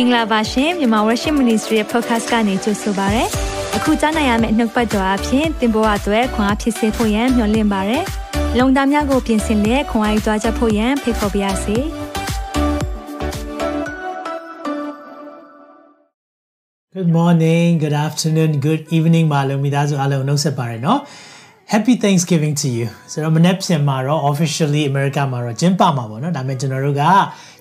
[0.00, 3.24] င်္ဂလာပါရှင်မြန်မာ Worship Ministry ရဲ့ podcast ကနေကြိုဆိုပါရစေ။
[3.76, 7.98] အခုကြားနိုင်ရမယ့်နှုတ်ပတ်တော်အဖြစ်သင်ပေါ်အပ်ွယ်ခွန်အားဖြစ်စေဖို့ယံမျှဝင့်ပါရစေ။
[8.58, 11.76] လုံတာများကိုပြင်ဆင်လက်ခွန်အားယူကြားချက်ဖို့ယံဖိတ်ခေါ်ပါရစေ။
[16.94, 21.00] Good morning, good afternoon, good evening ပါလို့မိသားစုအားလုံးနှုတ်ဆက်ပါရနော်
[21.72, 27.04] Happy Thanksgiving to you ဆိုတော့မနေ့ပြန်မှာတော့ officially America မှာတော့ကျင်းပမှာပေါ့နော်ဒါပေမဲ့ကျွန်တော်တို့က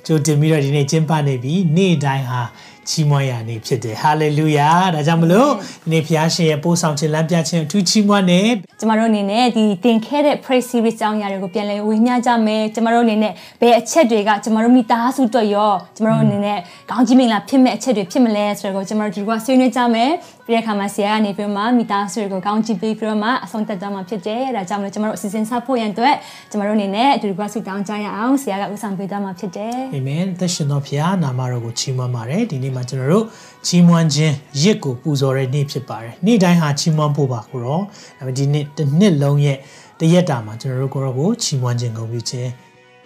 [0.07, 2.41] ကြိုတင်ပြီးတော့ဒီနေ့ကျင်းပနေပြီနေ့တိုင်းဟာ
[2.89, 5.51] ချီးမွမ်းရနေဖြစ်တယ် hallelujah ဒါကြောင့်မလို့
[5.83, 8.41] ဒီနေ့ဖျားရှင်ရဲ့ပို့ဆောင်ခြင်းလမ်းပြခြင်းအထူးချီးမွမ်းနေ
[8.79, 16.59] ကျမတို့အနေနဲ့ဒီတင်ခဲ့တဲ့ praise series အကြောင်းအရာတွေကိုပြန်လည်ဝေမျှကြမယ်ကျမတို့အနေနဲ့ဘယ်အချက်တွေကကျမတို့မိသားစုအတွက်ရောကျမတို့အနေနဲ့
[16.91, 20.11] ကောင်းကြီးမင်္ဂလာဖြစ်မဲ့အချက်တွေဖြစ်မလဲဆိုတော့ကျမတို့ဒီကဆွေးနွေးကြမယ်
[20.47, 26.15] ပြီးတဲ့အခါမှာဆရာကနေပြီးမှမိသားစုတွေကိုကောင်းကြီးပေးပြီးတော့မှအဆုံးသတ်ကြမှာဖြစ်တယ်ဒါကြောင့်မလို့ကျမတို့အစီအစဉ်ဆက်ဖို့ရန်အတွက်
[26.51, 33.25] ကျမတို့အနေနဲ့အတူတူကဆုတောင်းကြရအောင်ဆရာကဥဆောင်ပေးသွားမှာဖြစ်တယ်အာမင်သက်ရှင်တော်ဖျားနာမတော်ကိုချီးမွမ်းပါတယ်ဒီနေ့မှာကျွန်တော်တို့
[33.67, 37.83] ချီးမွမ်းခြင်းရစ်ကိုပူဇော်တဲ့နေ့ဖြစ်ပါတယ်နေ့တိုင်းဟာချီးမွမ်းဖို့ပါကိုတော့
[38.17, 39.57] ဒါပေမဲ့ဒီနေ့တစ်နှစ်လုံးရဲ့
[39.99, 42.49] တရက်တာမှာကျွန်တော်တို့ကိုရောကိုချီးမွမ်းခြင်းဂုဏ်ပြုခြင်း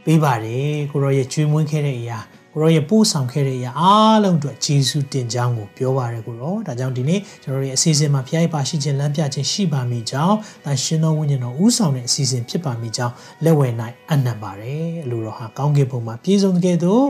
[0.05, 2.19] ပေးပါတယ်ကိုရောရဲ့ကျွေးမွေးခဲ့တဲ့အရာ
[2.53, 13.67] ကိုရောရဲ့ပို့ဆောင်ခဲ့တဲ့အရာအားလုံးအတွက်ယေရှုတင်ကြောင်းကိုပြောပါရကိုရောဒါကြောင့်ဒီနေ့ကျွန်တော်တို့ရဲ့အစီအစဉ်မှာဖျားရပါရှိခြင်းလမ်းပြခြင်းရှိပါမိကြောင်းတန်ရှင်တော်ဝိညာဉ်တော်ဦးဆောင်တဲ့အစီအစဉ်ဖြစ်ပါမိကြောင်းလက်ဝဲ၌
[14.11, 17.05] အနံ့ပါတယ်အလိုတော်ဟာကောင်းကင်ဘုံမှာပြည့်စုံတဲ့ကဲ့သို့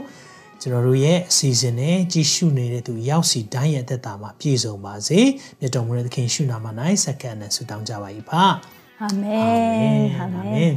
[0.63, 5.19] ကျွန်တော်တို့ရဲ့အစီအစဉ်နဲ့ကြည်ရှုနေတဲ့သူရောက်စီတိုင်းရဲ့အသက်တာမှာပြည့်စုံပါစေ
[5.59, 6.67] မြတ်တော်မူတဲ့သခင်ရှုနာမ၌
[7.03, 8.43] စက္ကန့်နဲ့ဆုတောင်းကြပါ၏ပါ
[9.01, 10.73] အာမင်အာမင်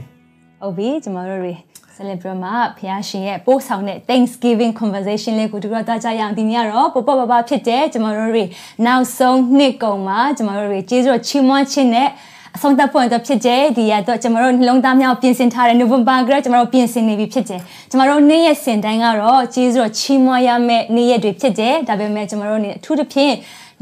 [0.61, 1.55] ဟုတ်ပြီကျမတို့တွေ
[1.97, 8.45] celebrate မှာဖခင်ရှင်ရဲ့ပို့ဆောင်တဲ့ Thanksgiving conversation လေးကိုတို့တော့ကြားကြရအောင်ဒီနေ့ကတော့ပပပပဖြစ်တဲ့ကျမတို့တွေ
[8.87, 12.09] နောက်ဆုံးနှစ်ကုန်မှာကျမတို့တွေကျေးဇူးတော်ချီးမွမ်းခြင်းနဲ့
[12.57, 23.35] အဆုံးသတ်ဖို့အတွက်ဖြစ်တယ်ဒီရတော့ကျမတို့နှလုံးသားများကိုပြင်ဆင်ထားတဲ့ November ကကျမတို့ပြင်ဆင်နေပြီဖြစ်တယ်ကျမတို့နေ့ရက်စင်တိုင်းကတော့ကျေးဇူးတော်ချီးမွမ်းရမယ့်နေ့ရက်တွေဖြစ်တယ်ဒါပေမဲ့ကျမတို့နေအထူးသဖြင့်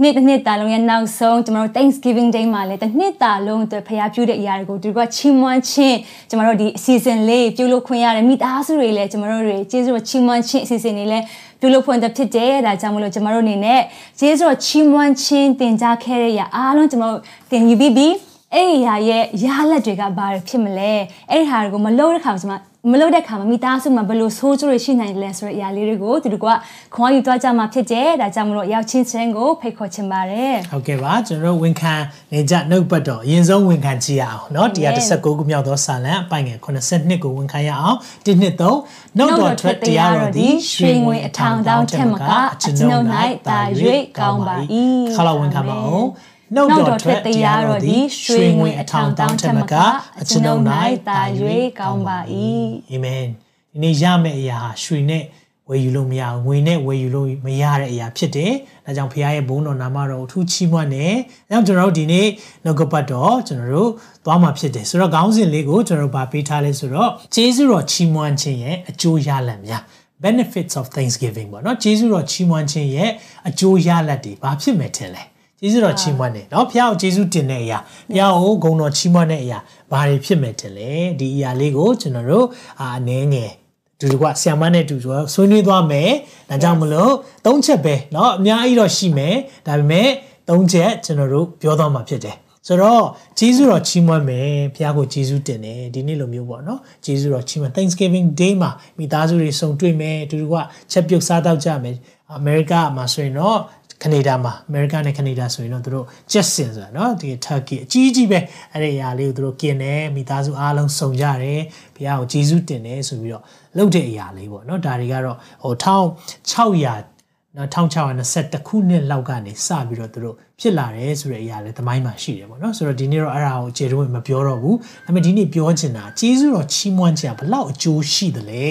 [0.03, 5.99] နေ့တစ်နှစ်တာလုံးရဲ့နောက်ဆုံးကျွန်တော်တို့ Thanksgiving Day မှာလည်းတစ်နှစ်တာလုံးအတွက်ဖျားပြုတဲ့အရာတွေကိုဒီကချီးမွမ်းခြင်း
[6.29, 11.25] ကျွန်တော်တို့ဒီအစီအစဉ်လေးပြုလုပ်ခွင့်ရတယ်မိသားစုတွေလည်းကျွန်တော်တို့တွေကျေးဇူးတော်ချီးမွမ်းခြင်းအစီအစဉ်တွေလည်း
[11.61, 13.81] ပြုလုပ်ဖွင့်တဲ့ဖြစ်တယ်ဒါကြောင့်မလို့ကျွန်တော်တို့အနေနဲ့
[14.19, 20.94] ကျေးဇူးတော်ချီးမွမ်းခြင်းတင်ကြခဲ့တဲ့အရာအားလုံးကျွန်တော်တို့တင်ယူပြီးပြီး အဲ့ဒီဟာရဲ့ရလက်တွေကဘာဖြစ်မလဲ
[21.32, 22.58] အဲ့ဒီဟာတွေကိုမလုပ်တဲ့ခါမှာ
[22.92, 26.48] မလုပ်တဲ့ခါမှာမိသားစုမှာဘယ်လိုဆိုးကျိုးတွေရှိနိုင်လဲဆိုတဲ့အရာလေးတွေကိုသူတို့က
[26.96, 31.94] ခွန်အားယူသွားကြမှာဖြစ်တယ်ဒါကြောင့်မလို့ရောက်ချင်းချင်းကိုဖိတ်ခေါ်ချင်ပါတယ် ဟုတ်ကဲ့ပါကျွန်တော်တို့ဝန်ခံ
[32.34, 34.68] နေကြနှုတ်ပတ်တော်အရင်ဆုံးဝန်ခံကြည့်ရအောင်เนาะ
[35.04, 43.06] 119ခုမြောက်သောစာလံအပိုင်ငယ်82ကိုဝန်ခံရအောင်1နှစ်3နှုတ်တော်ထွက်တရားတော်သည်ရွှေငွေအထောင်တောင်းထက်မကအကျွန်ုပ်၌
[43.50, 43.60] တာ၍
[44.20, 44.58] ကောင်းပါ၏
[45.16, 46.08] ခါလောက်ဝန်ခံပါအောင်
[46.55, 49.75] နှုတ်တော်ထွက်တရားတော်သည်ရွှေငွေအထောင်တောင်းထက်မက
[50.21, 50.63] အကျွန်ုပ်၌
[51.09, 51.21] တာ၍
[51.81, 52.19] ကောင်းပါ၏
[52.91, 53.25] အာမင်
[53.73, 55.25] ဒီနေ့ရမယ့်အရာဟာရွှေနဲ့
[55.69, 58.53] ဝယ်ယူလို့မရဘူးငွေနဲ့ဝယ်ယူလို့မရတဲ့အရာဖြစ်တယ်။
[58.87, 61.15] ဒါကြောင့်ဖခင်ရဲ့ဘုန်းတော်နာမတော်ကိုထူးချီးမွမ်းတယ်။
[61.51, 62.27] အဲကြောင့်ကျွန်တော်တို့ဒီနေ့
[62.65, 63.91] နှုတ်ကပတ်တော်ကျွန်တော်တို့
[64.25, 69.83] သွားမှာဖြစ်တယ်။ဆိုတော့ခေါင်းစဉ်လေးကိုကျွန်တော်တို့ဗာပေးထားလဲဆိုတော့ဂျေဇုတော်ချီးမွမ်းခြင်းရဲ့အကျိုးရလဒ်များ
[70.25, 73.11] benefits of thanksgiving ပေါ့နော်ဂျေဇုတော်ချီးမွမ်းခြင်းရဲ့
[73.49, 75.25] အကျိုးရလဒ်တွေဘာဖြစ်မယ်ထင်လဲ။
[75.62, 79.60] ကျေးဇူးတော်ချီးမွမ်းတယ်เนาะဖခင်ကိုကျေးဇူးတင်တဲ့အရာဖခင်ကိုဂုဏ်တော်ချီးမွမ်းတဲ့အရာ
[79.92, 82.46] ဘာတွေဖြစ်မယ်တင်လဲဒီအရာလေးကိုကျွန်တော်တို့
[82.80, 83.52] အာအနေငယ်
[84.00, 86.12] တူတူကဆီယမနဲ့တူတူဆွေးနွေးသွားမယ်
[86.50, 87.14] ဒါကြောင့်မလို့
[87.46, 89.36] သုံးချက်ပဲเนาะအများကြီးတော့ရှိမယ်
[89.68, 90.10] ဒါပေမဲ့
[90.50, 93.04] သုံးချက်ကျွန်တော်တို့ပြောသွားမှာဖြစ်တယ်ဆိုတော့
[93.40, 100.56] ဂျေဇုတော်ချီးမွမ်းမယ်ဖခင်ကိုဂျေဇုတင်တယ်ဒီနေ့လိုမျိုးပေါ့နော်ဂျေဇုတော်ချီးမွမ်း Thanksgiving Day မှာမိသားစုတွေစုံတွေ့မယ်တူတူက
[100.92, 101.96] ချက်ပြုတ်စားတော့ကြမယ်
[102.36, 103.60] အမေရိကမှာဆိုရင်တော့
[104.04, 108.40] ကနေဒါမှာအမေရိကနဲ့ကနေဒါဆိုရင်တော့သူတို့ Jetson ဆိုတာเนาะဒီ Turkey အကြီးကြီးပဲ
[108.74, 111.62] အဲ့ဒီအရာလေးကိုသူတို့กินတယ်မိသားစုအားလုံးစုံကြတယ်
[111.96, 113.44] ဘုရားကိုဂျေဇုတင်တယ်ဆိုပြီးတော့
[113.78, 117.18] လုပ်တဲ့အရာလေးပေါ့เนาะဒါတွေကတော့ဟို1600
[117.58, 128.66] နော်1621ခုနှစ်လောက်ကနေစပြီးတော့သူတို့ဖြစ်လာတယ်ဆိုတဲ့အရာလည်းသမိုင်းမှာရှိတယ်ပေါ့နော်ဆိုတော့ဒီနေ့တော့အဲ့ဒါကိုခြေတော့မပြောတော့ဘူးဒါပေမဲ့ဒီနေ့ပြောချင်တာကျေးဇူးတော်ချီးမွမ်းခြင်းကဘလောက်အကျိုးရှိသလဲ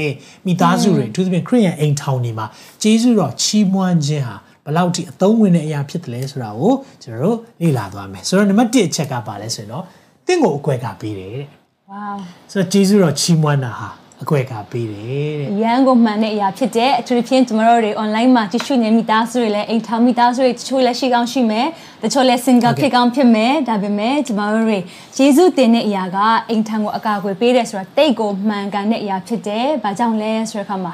[0.47, 2.47] မိသားစုတွေအထူးသဖြင့်ခရိယန်အိမ်ထောင်တွေမှာ
[2.83, 6.74] ကျေးဇူးတော်ချီးမွမ်းခြင်းဟာဘ လောက်ထိအသုံးဝင်တဲ့အရာဖြစ်တယ်လဲဆိုတာကို
[7.04, 9.84] ကျွန်တော်တို့လေ့လာသွားမယ်ဆိုတော့နံပါတ်1အချက်ကပါလဲဆိုရင်တော့
[10.28, 11.46] တင့်ကိုအကွက်ကပေးတယ်တဲ့
[11.92, 12.18] wow
[12.52, 13.90] ဆိုတော့ကျေးဇူးတော်ချီးမွမ်းတာဟာ
[14.24, 21.68] အကွက်ကပေးတယ်တဲ့ရန်ကိုမှန်တဲ့အရာဖြစ်တဲ့အထူးသဖြင့်ကျမတို့တွေ online မှာကြည့်ရှုနေမိသားစုတွေလည်းအိမ်ထောင်မိသားစုတွေတချို့လည်းရှိကောင်းရှိမယ်
[22.04, 26.18] တချို့လည်း single ဖြစ်ကောင်းဖြစ်မယ်ဒါပေမဲ့ကျမတို့တွေယေရှုတင်တဲ့အရာက
[26.50, 30.94] အိမ်ထောင်ကိုအကာအကွယ်ပေးတယ်ဆိုတာတိတ်ကိုမှန်ကန်တဲ့အရာဖြစ်တယ်။ဘာကြောင့်လဲဆိုတဲ့အခါမှာ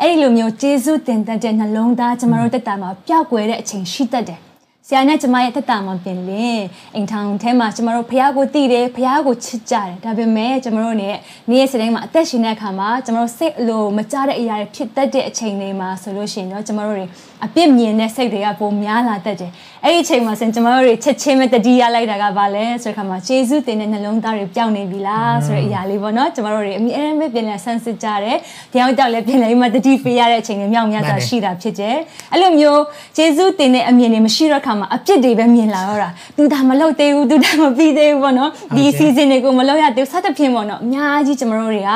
[0.00, 4.40] အဲ့ဒီလိုမျိုးယေရှုတင်တဲ့နှလုံးသားကျမတို့တက်တာမှာပျောက်ကွယ်တဲ့အချိန်ရှိတတ်တယ်။
[4.88, 6.64] ဆရာနဲ့ကျမရဲ့တက်တာမှာပြင်လင်း
[6.94, 11.16] အိမ်ထောင်ထဲမှာကျမတို့ဖះကိုတည်တယ်ဖះကိုချစ်ကြတယ်ဒါပေမဲ့ကျမတို့နဲ့
[11.50, 17.06] နေ့ရက်စတိုင်းမှာအသက်ရှင်တဲ့အခါမှာကျမတို့စိတ်အလိုမကြတဲ့အရာတွေဖြစ်တတ်တဲ့အချိန်တွေမှာဆိုလို့ရှိရင်တော့ကျမတို့တွေ
[17.44, 19.50] အပြစ်မြင်တဲ့စိတ်တွေကပုံများလာတတ်တယ်
[19.84, 28.38] အဲ့ဒီအချိန်မှာဆိုရင်ကျမတို့တွေချက်ချင်းပဲတတိယလိုက်တာကဘာလဲဆိုတဲ့အခါမှာကျေးဇူးတင်တဲ့နှလုံးသားတွေပျောက်နေပြီလားဆိုတဲ့အရာလေးပေါ့နော်ကျမတို့တွေအမြဲတမ်းပဲပြင်လဲဆန်းစစ်ကြတယ်
[28.72, 31.96] တယောက်တောက်လည်းပြင်လဲမှတတိပေးရတဲ့အချိန်တွေမြောက်များစွာရှိတာဖြစ်တယ်
[32.32, 32.82] အဲ့လိုမျိုး
[33.16, 41.90] ကျေးဇူးတင်တဲ့အမြင်တွေမရှိတော့ခါမှာအပြစ်တွေပဲမြင်လာတော့တာသူဒါမလုပ်သေးဘူးသူဒါမပြီးသေးဘူးပေါ့နော်ဒီ season တွေကိုမလုပ်ရသေးဘူးစသဖြင့်ပေါ့နော်အများကြီးကျမတို့တွေက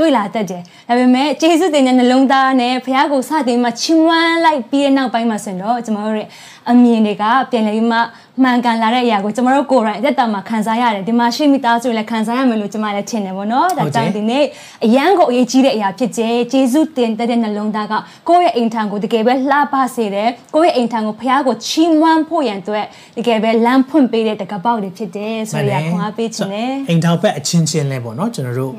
[0.00, 6.28] တွေ့လာတတ်တယ်ဒါပေမဲ့ကျေးဇူးတင်တဲ့နှလုံးသားနဲ့ဘုရားကိုစတင်မှချီးမွမ်းလိုက်ပြီးတဲ့နောက်ပိုင်းမှာဆိုရင်တော့ကျမတို့ရဲ့
[6.70, 7.98] အမြင်တွေကပြန်လည်မှ
[8.42, 14.44] မှန်ကန်လာတဲ့အရာကိုကျမတို့ကိုယ်တိုင်အသက်တာမှာခံစားရတယ်ဒီမှာရှိမိသားစုလည်းခံစားရမယ်လို့ကျမလည်းထင်တယ်ပေါ့နော်ဒါကြောင့်ဒီနေ့
[14.84, 17.94] အရန်ကိုအရေးကြီးတဲ့အရာဖြစ်တဲ့ကျေးဇူးတင်တဲ့နှလုံးသားက
[18.28, 22.86] ကိုယ့်ရဲ့အိမ်ထံကိုတကယ်ပဲလှပစေတယ်ကိုယ့်ရဲ့အိမ်ထံကိုဘုရားကိုချီးမွမ်းဖို့ရန်အတွက်
[23.16, 28.74] တကယ်ပဲလမ်းဖွင့်ပေးတဲ့တကပောက်တွေဖြစ်တယ်ဆိုရခွန်အားပေးခြင်းနဲ့အိမ်ထောင်ဘက်အချင်းချင်းလဲပေါ့နော်ကျွန်တော်တို့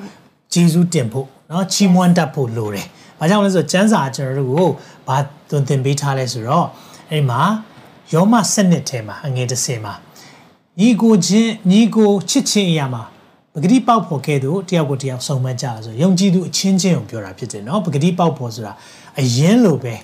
[0.53, 2.87] ဂျေဇုတင်ဖို့เนาะချီးမွမ်းတတ်ဖို့လိုတယ်။
[3.19, 4.69] ဘာကြောင့်လဲဆိုတော့ကျမ်းစာကျွန်တော်တို့ကို
[5.09, 5.17] ဘာ
[5.51, 6.67] သွန်သင်ပေးထားလဲဆိုတော့
[7.11, 7.41] အဲ့မှာ
[8.13, 9.95] ယောမစနစ်ထဲမှာအငယ်တစ်စင်မှာ
[10.81, 13.03] ညီကိုချင်းညီကိုချစ်ချင်းအရာမှာ
[13.53, 18.73] ပဂတိပေါက်ဖို့ကဲ့သို့တယောက်ကိုတယောက်ဆုံးမကြဆိုယုံကြည်သူအချင်းချင်းကိုပြောတာဖြစ်တယ်เนาะပဂတိပေါက်ဖို့ဆိုတာ
[19.21, 19.95] အရင်လိုပဲ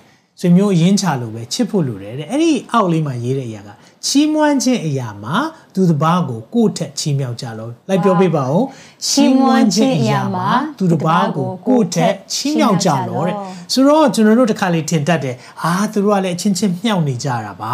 [0.40, 3.70] ဆွေမျိုးအရင်ချလို့ပဲချစ်ဖို့လိုတယ်တဲ့အဲ့ဒီအောက်လေးမှာရေးတဲ့အရာက
[4.05, 5.35] ချီးမွမ်းခြင်းအရာမှာ
[5.73, 8.63] သူတစ်ပါးကိုကိုယ့်ထက်ချီးမြှောက်ကြလို့လိုက်ပြောပေးပါဦး
[9.07, 10.47] ချီးမွမ်းခြင်းအရာမှာ
[10.77, 13.35] သူတစ်ပါးကိုကိုယ့်ထက်ချီးမြှောက်ကြလို့တဲ့
[13.73, 17.73] ဆိုတော့ကျွန်တော်တို့တစ်ခါလေးထင်တတ်တယ်အာသူတို့ကလည်းအချင်းချင်းမြှောက်နေကြတာပါ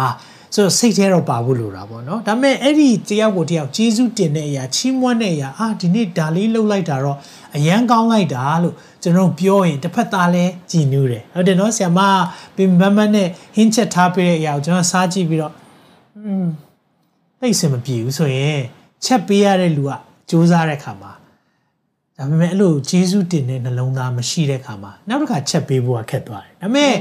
[0.54, 7.18] ဆိုတော့စိတ်ထဲတော့ပါဖို့လိုတာပေါ့နော်ဒါပေမဲ့အဲ့ဒီတယောက်ကိုတယောက်ကျေးဇူးတင်တဲ့အရာချီးမွမ်းတဲ့အရာအာဒီနေ့ဒါလေးလှုပ်လိုက်တာတော့
[7.56, 12.00] အရန်ကောင်းလိုက်တာလို့ကျွန်တော်ပြောရင်တစ်ဖက်သားလဲကြည်နူးတယ်ဟုတ်တယ်နော်ဆရာမ
[12.56, 15.52] ပင်မမနဲ့ဟင်းချက်ထားပေးတဲ့အရာကိုကျွန်တော်စားကြည့်ပြီးတော့
[16.16, 16.46] อืม
[17.40, 18.60] သိစင်မပြေဘူးဆိုရင်
[19.04, 19.92] ချက်ပေးရတဲ့လူက
[20.28, 21.12] စူးစမ်းတဲ့ခါမှာ
[22.16, 26.92] ဒါပေမဲ့အဲ့လိုဂျေစုတင်တဲ့နှလုံးသားမရှိတဲ့ခါမှာနောက်တစ်ခါချက်ပေးဖို့ကခက်သွားတယ်ဒါပေမဲ့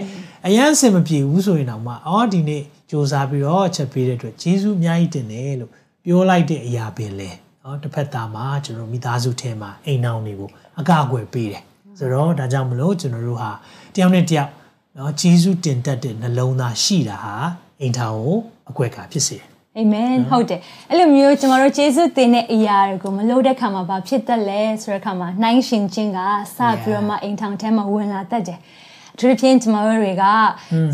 [0.48, 5.72] အရန်စင်မပြေဘူးဆိုရင်တော့မှအော်ဒီနေ့စူးစမ်းပြီးတော့ချက်ပေးတဲ့အတွက်ဂျေစုအများကြီးတင်တယ်လို့
[6.06, 7.30] ပြောလိုက်တဲ့အရာပင်လေ
[7.64, 10.50] နော်တစ်ဖက်သားမှာကျွန်တော်မိသားစုထဲမှာအိမ်နောင်တွေကို
[10.80, 11.64] အကာအကွယ်ပေးတယ်
[11.98, 13.52] ဆိုတော့ဒါကြောင့်မလို့ကျွန်တော်တို့ဟာ
[13.96, 14.50] တယောက်နဲ့တယောက်
[14.98, 17.36] နော်ဂျေစုတင်တတ်တဲ့နှလုံးသားရှိတာဟာ
[17.82, 18.38] အိမ်ထောင်ကို
[18.71, 19.47] အကွက်ကာဖြစ်စေတယ်
[19.79, 20.61] အာမင်ဟုတ်တယ်
[20.91, 26.19] အဲ့လိုမျိုးကျမတို့ယေရှုတင်တဲ့အရာတွေကိုမလို့တဲ့ခါမှာဘာဖြစ်တတ်လဲဆိုတဲ့ခါမှာနှိုင်းရှင်ခြင်းက
[26.57, 28.59] စပြီးတော့မှအိမ်ထောင်ထဲမှာဝင်လာတတ်တယ်
[29.15, 30.25] အထူးသဖြင့်ကျမတို့တွေက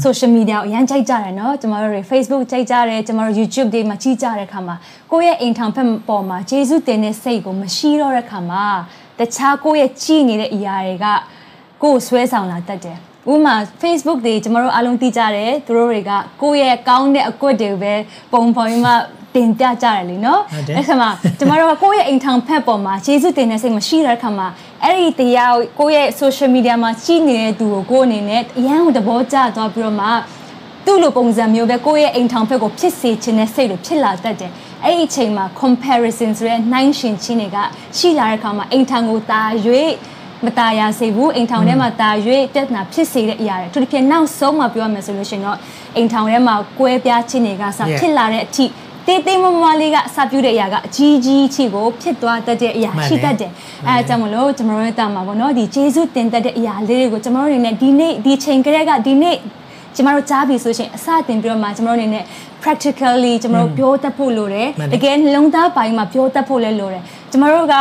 [0.04, 4.76] social media ကိုအရင်ကြိုက်ကြတယ်เนาะကျမတို့တွေ Facebook ကြိုက်ကြတယ်ကျမတို့ YouTube တွေမှာကြည့်ကြတဲ့ခါမှာ
[5.12, 8.64] ကိုယ့်ရဲ့အိမ်ထောင်ဖက်ပေါ်မှာယေရှုတင်တဲ့စိတ်ကိုမရှိတော့တဲ့ခါမှာ
[9.18, 11.06] တခြားကိုယ့်ရဲ့ကြည့်နေတဲ့အရာတွေက
[11.82, 12.98] ကိုယ်ဆွဲဆောင်လာတတ်တယ်
[13.31, 16.11] ဥမာ Facebook တွေကျမတို့အားလုံးသိကြတယ်သူတို့တွေက
[16.41, 17.93] ကိုယ့်ရဲ့ကောင်းတဲ့အကွက်တွေပဲ
[18.33, 18.91] ပုံဖော်ပြီးမှ
[19.35, 20.41] တင်ပြကြတယ်လीနော်
[20.77, 21.09] အဲ့ခါမှာ
[21.39, 24.47] ကျမတို့ကကိုယ့်ရဲ့အိမ်ထောင်ဖက်ပေါ်မှာယေရှုတင်တဲ့စိတ်မရှိတဲ့ခါမှာ
[24.83, 30.07] အဲ့ဒီတရားကိုယ့်ရဲ့ social media မှာကြီးနေတဲ့သူကိုကိုယ်အနေနဲ့အရန်ကိုသဘောကျသွားပြီးတော့မှ
[30.85, 34.51] သူ့လိုပုံစံမျိုးပဲကိုယ့်ရဲ့အိမ်ထောင်ဖက်ကိုဖြစ်စေခြင်းနဲ့စိတ်လိုဖြစ်လာတတ်တယ်
[34.83, 37.57] အဲ့ဒီအချိန်မှာ comparison ဆိုတဲ့နှိုင်းရှင်ခြင်းတွေက
[37.97, 39.41] ရှိလာတဲ့အခါမှာအိမ်ထောင်ကိုတာ၍
[40.44, 42.10] မตายရစေဘူးအိမ်ထောင်ထဲမှာတာ၍
[42.54, 45.58] ပြဿနာဖြစ်စေတဲ့အရာတွေသူတစ်ဖြင့်နောက်ဆုံးမှပြောရမယ်ဆိုလို့ရှိရင်တော့
[45.96, 48.64] အိမ်ထောင်ထဲမှာကွဲပြားခြင်းတွေကစဖြစ်လာတဲ့အထိ
[49.06, 53.50] တေးသေးမမလေးကအစပြုတဲ့အရာကအကြီးကြီးချီကိုဖြစ်သွားတတ်တဲ့အရာရှိတတ်တယ်
[53.88, 59.36] အဲအကြောင်းမလို့ကျွန်တော်တို့တာမှာပေါ့နော်ဒီဂျေဇုတင်တတ်တဲ့အရာလေးတွေကိုကျွန်တော်တို့အနေနဲ့ဒီနေ့ဒီချိန်ကလေးကဒီနေ့
[59.96, 62.24] ကျမတို့ကြားပြီဆိုရှင်အစတင်ပြီးတော့မှကျမတို့အနေနဲ့
[62.62, 67.74] practically ကျမတို့ပြောတတ်ဖို့လိုတယ်တကယ်နှလုံးသားပိုင်းမှာပြောတတ်ဖို့လည်းလိုတယ်ကျမတို့က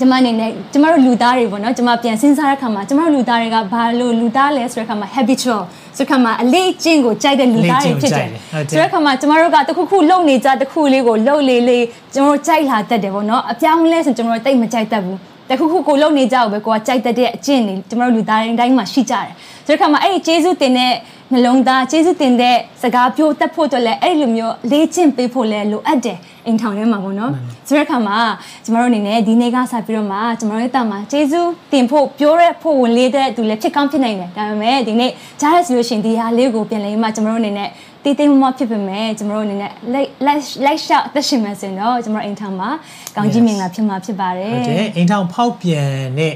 [0.00, 5.62] ကျမအနေနဲ့ကျမတို့လူသားတွေပေါ့နော်ကျမပြန်စဉ်းစားတဲ့ခါမှာကျမတို့လူသားတွေကဘာလို့လူသားလဲဆိုတဲ့ခါမှာ habitual
[5.96, 8.28] ဆိုတဲ့ခါမှာအလေးကျင့်ကိုကြိုက်တဲ့လူသားတွေဖြစ်တယ်
[8.70, 11.78] ဆိုတဲ့ခါမှာကျမတို့ကတခုခုလုံနေကြတခုလေးကိုလုံလေလေ
[12.14, 19.30] ကျမတို့ကြိုက်လာတတ်တယ်ပေါ့နော်အပြောင်းလဲဆိုကျမတို့တိတ်မကြိုက်တတ်ဘူး တခုခုကိုလုံနေကြဘူးပဲကိုကကြိုက်တဲ့အကျင့်တွေကျမတို့လူသားတွေတိုင်းမှာရှိကြတယ်
[19.66, 20.92] ဆိုတဲ့ခါမှာအဲ့ဒီကျေးဇူးတင်တဲ့
[21.32, 27.32] နှလုံးသားကျေးဇူးတင်တဲ့စကားပြောတတ်ဖို့အတွက်လည်းအဲ့လိုမျိုးလေးကျင့်ပေးဖို့လည်းလိုအပ်တယ်အိမ်ထောင်ထဲမှာပေါ့နော်
[27.66, 28.16] ဆိုတဲ့အခါမှာ
[28.64, 35.10] ကျမတို့အနေနဲ့ဒီနေ့ကစပြီးတော့မှကျမတို့ရဲ့တာမှာကျေးဇူးတင်ဖို့ပြောရဖို့ဝင်လေးတဲ့သူလည်းဖြစ်ကောင်းဖြစ်နိုင်တယ်ဒါပေမဲ့ဒီနေ့
[35.40, 37.68] ကြားရဆိုလို့ရှိရင်ဒီဟာလေးကိုပြန်လဲမှကျမတို့အနေနဲ့
[38.06, 39.72] တေးသေးမမဖြစ်ပေမဲ့ကျမတို့အနေနဲ့
[40.26, 42.70] like like shot သက်ရှင်မယ်ဆိုရင်တော့ကျမတို့အိမ်ထောင်မှာ
[43.16, 46.34] ကောင်းကြီးမင်္ဂလာဖြစ်မှာဖြစ်ပါတယ်ဟုတ်တယ်အိမ်ထောင်ဖောက်ပြန်တဲ့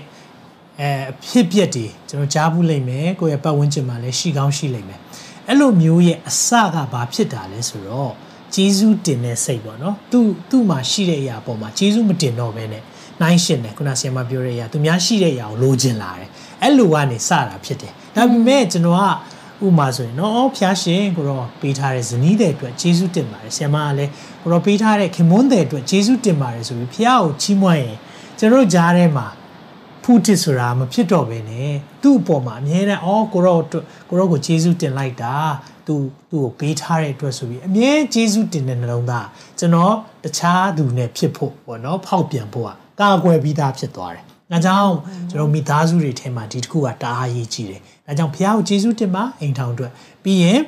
[0.81, 5.00] အဲအဖြစ်ပြက်တွေကျွန်တော်ကြားဘူးလိမ့်မယ်ကိုယ့်ရဲ့ပတ်ဝန်းကျင်မှာလည်းရှိကောင်းရှိလိမ့်မယ်
[5.49, 8.12] အဲ့လိုမျိုးရဲ့အစကဘာဖြစ်တာလဲဆိုတော့
[8.55, 12.83] ဂျေဇုတင်တဲ့စိတ်ပေါ့နော်သူသူ့မှာရှိတဲ့အရာပေါ်မှာဂျေဇုမတင်တော့ဘဲနဲ့
[13.23, 16.29] နိုင်ရှင်တယ်ခုနဆရာမပြောတဲ့အရာသူများရှိတဲ့အရာကိုလိုချင်လာတယ်
[16.62, 19.30] အဲ့လိုကနေစတာဖြစ်တယ်ဒါပေမဲ့ကျွန်တော်ကဟ
[19.67, 24.11] ဥမာဆိုရင်နော်ဖျားရှင်ကိုတော့ပေးထားတဲ့ဇနီးတဲ့အတွက်ဂျေစုတင်ပါတယ်ဆရာမကလည်း
[24.43, 27.97] ကိုတော့ပေးထားတဲ့ခင်မွန်းတဲ့အတွက်ဂျေစုတင်ပါတယ်ဆိုပြီးဖျားကိုချီးမွမ်းရင်
[28.38, 29.26] ကျွန်တော်ကြားထဲမှာ
[30.05, 31.71] ဖူးတစ်ဆိုတာမဖြစ်တော့ဘဲနဲ့
[32.02, 33.62] သူ့အပေါ်မှာအမြဲတမ်းအော်ကိုတော့
[34.09, 35.35] ကိုတော့ကိုဂျေစုတင်လိုက်တာ
[35.87, 35.95] သူ
[36.31, 39.26] သူ့ကိုပေးထားတဲ့အတွက်ဆိုပြီးအမြဲဂျေစုတင်တဲ့နှလုံးသား
[39.59, 44.95] ကျွန်တော်တခြားသူနဲ့ဖြစ်ဖို့ပေါ့နော်ဖောက်ပြန်ဖို့ကကာကွယ်ပြီးသားဖြစ်သွားတယ်။ဒါကြောင့်
[45.31, 49.93] ကျွန်တော်မိသားစုတွေထဲမှာဒီတစ်ခုကတအားရေးကြည့်တယ်။ ဒါကြောင့်ဖះကိုကျေးဇူးတင်ပါအိမ်ထောင်အတွက်
[50.25, 50.61] ပြီးရင်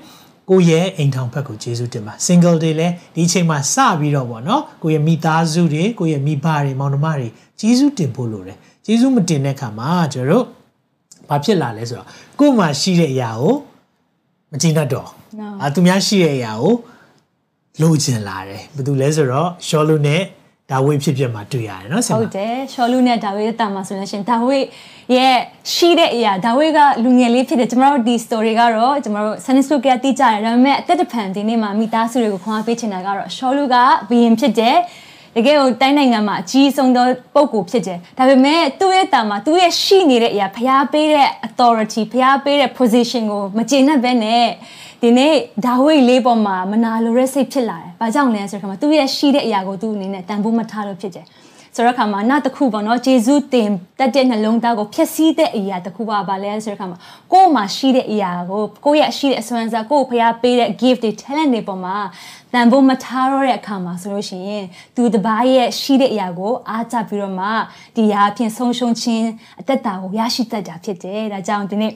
[0.50, 7.28] ကိုရဲ့အိမ်ထောင်ဘက်ကိုကျေးဇူးတင်ပါ single တွေလည်းဒီချိန်မှာစပြီးတော့ပေါ့နော်ကိုရဲ့မိသားစုတွေကိုရဲ့မိဘတွေမောင်နှမတွေ
[7.60, 10.44] ကျေးဇူးတင်ဖို့လိုတယ်ကျေးဇူးမတင်တဲ့ခါမှာကျွန်တော်တို့
[11.28, 12.08] ဘာဖြစ်လာလဲဆိုတော့
[12.38, 13.54] ကို့မှာရှိတဲ့အရာကို
[14.52, 15.08] မကျေနပ်တော့
[15.62, 16.74] အာသူများရှိတဲ့အရာကို
[17.80, 20.22] လိုချင်လာတယ်ဘာလို့လဲဆိုတော့ရှောလူနဲ့
[20.70, 24.58] ဒါဝိဖြစ်ဖြစ်မှာတွေ့ရတယ်နော်ဆရာဟုတ်တယ်ရှောလူနဲ့ဒါဝိတာမှာဆိုလို့ရှင်ဒါဝိ
[25.14, 25.36] ရဲ့
[25.74, 33.76] ရှိတဲ့အရာဒါဝိကလူငယ်လေးဖြစ်တယ်ကျမတို့ဒီ story ကတော့ကျမတို့ Sunny School ကတိကျတယ်ဒါပေမဲ့အသက်တဖန်ဒီနေ့မှာမိသားစုတွေကိုခွန်အားပေးချင်တာကတော့ရှောလူက
[34.08, 34.76] ဘီရင်ဖြစ်တယ်
[35.36, 44.46] တကယ်ကိုတိုင်းနိုင်ငံမှာအကြီးဆုံးသောပုံကိုဖြစ်တယ်ဒါပေမဲ့သူ့ရဲ့တာမှာသူ့ရဲ့ရှိနေတဲ့အရာဖျားပေးတဲ့ authority ဖျားပေးတဲ့ position ကိုမကျေနပ်ဘဲနဲ့
[45.04, 45.34] ဒီနေ့
[45.66, 51.26] ဒါဝိတ်လေးပေါ်မှာမနာလိုတဲ့စိတ်ဖြစ်လာတယ်။ဘာကြောင့်လဲဆိုတော့သူ့ရဲ့ရှိတဲ့အရာကိုသူ့အနေနဲ့တန်ဖိုးမထားလို့ဖြစ်တယ်။
[51.74, 56.98] ဆိုတော့ခါမှာနောက်တစ်ခုပေါ့နော်ဂျေဇုတင်တက်တဲ့နှလုံးသားကိုဖျက်ဆီးတဲ့အရာတစ်ခုပါပါလဲဆိုတော့ခါမှာ
[57.32, 61.96] ကိုယ်မှာရှိတဲ့အရာကိုကိုယ့်ရဲ့ရှိတဲ့အစွမ်းစားကိုယ့်ကိုဖျားပေးတဲ့ gift တွေ talent တွေပေါ်မှာ
[62.54, 64.64] တန်ဖို့မထားတော့တဲ့အခါမှာဆိုလို့ရှိရင်
[64.96, 67.46] သူတပားရဲ့ရှိတဲ့အရာကိုအားကျပြီးတော့မှ
[67.96, 69.28] ဒီရာအဖြစ်ဆုံးရှုံးခြင်း
[69.60, 71.92] အသက်တာကိုရရှိတတ်တာဖြစ်တယ်ဒါကြောင့်ဒီနေ့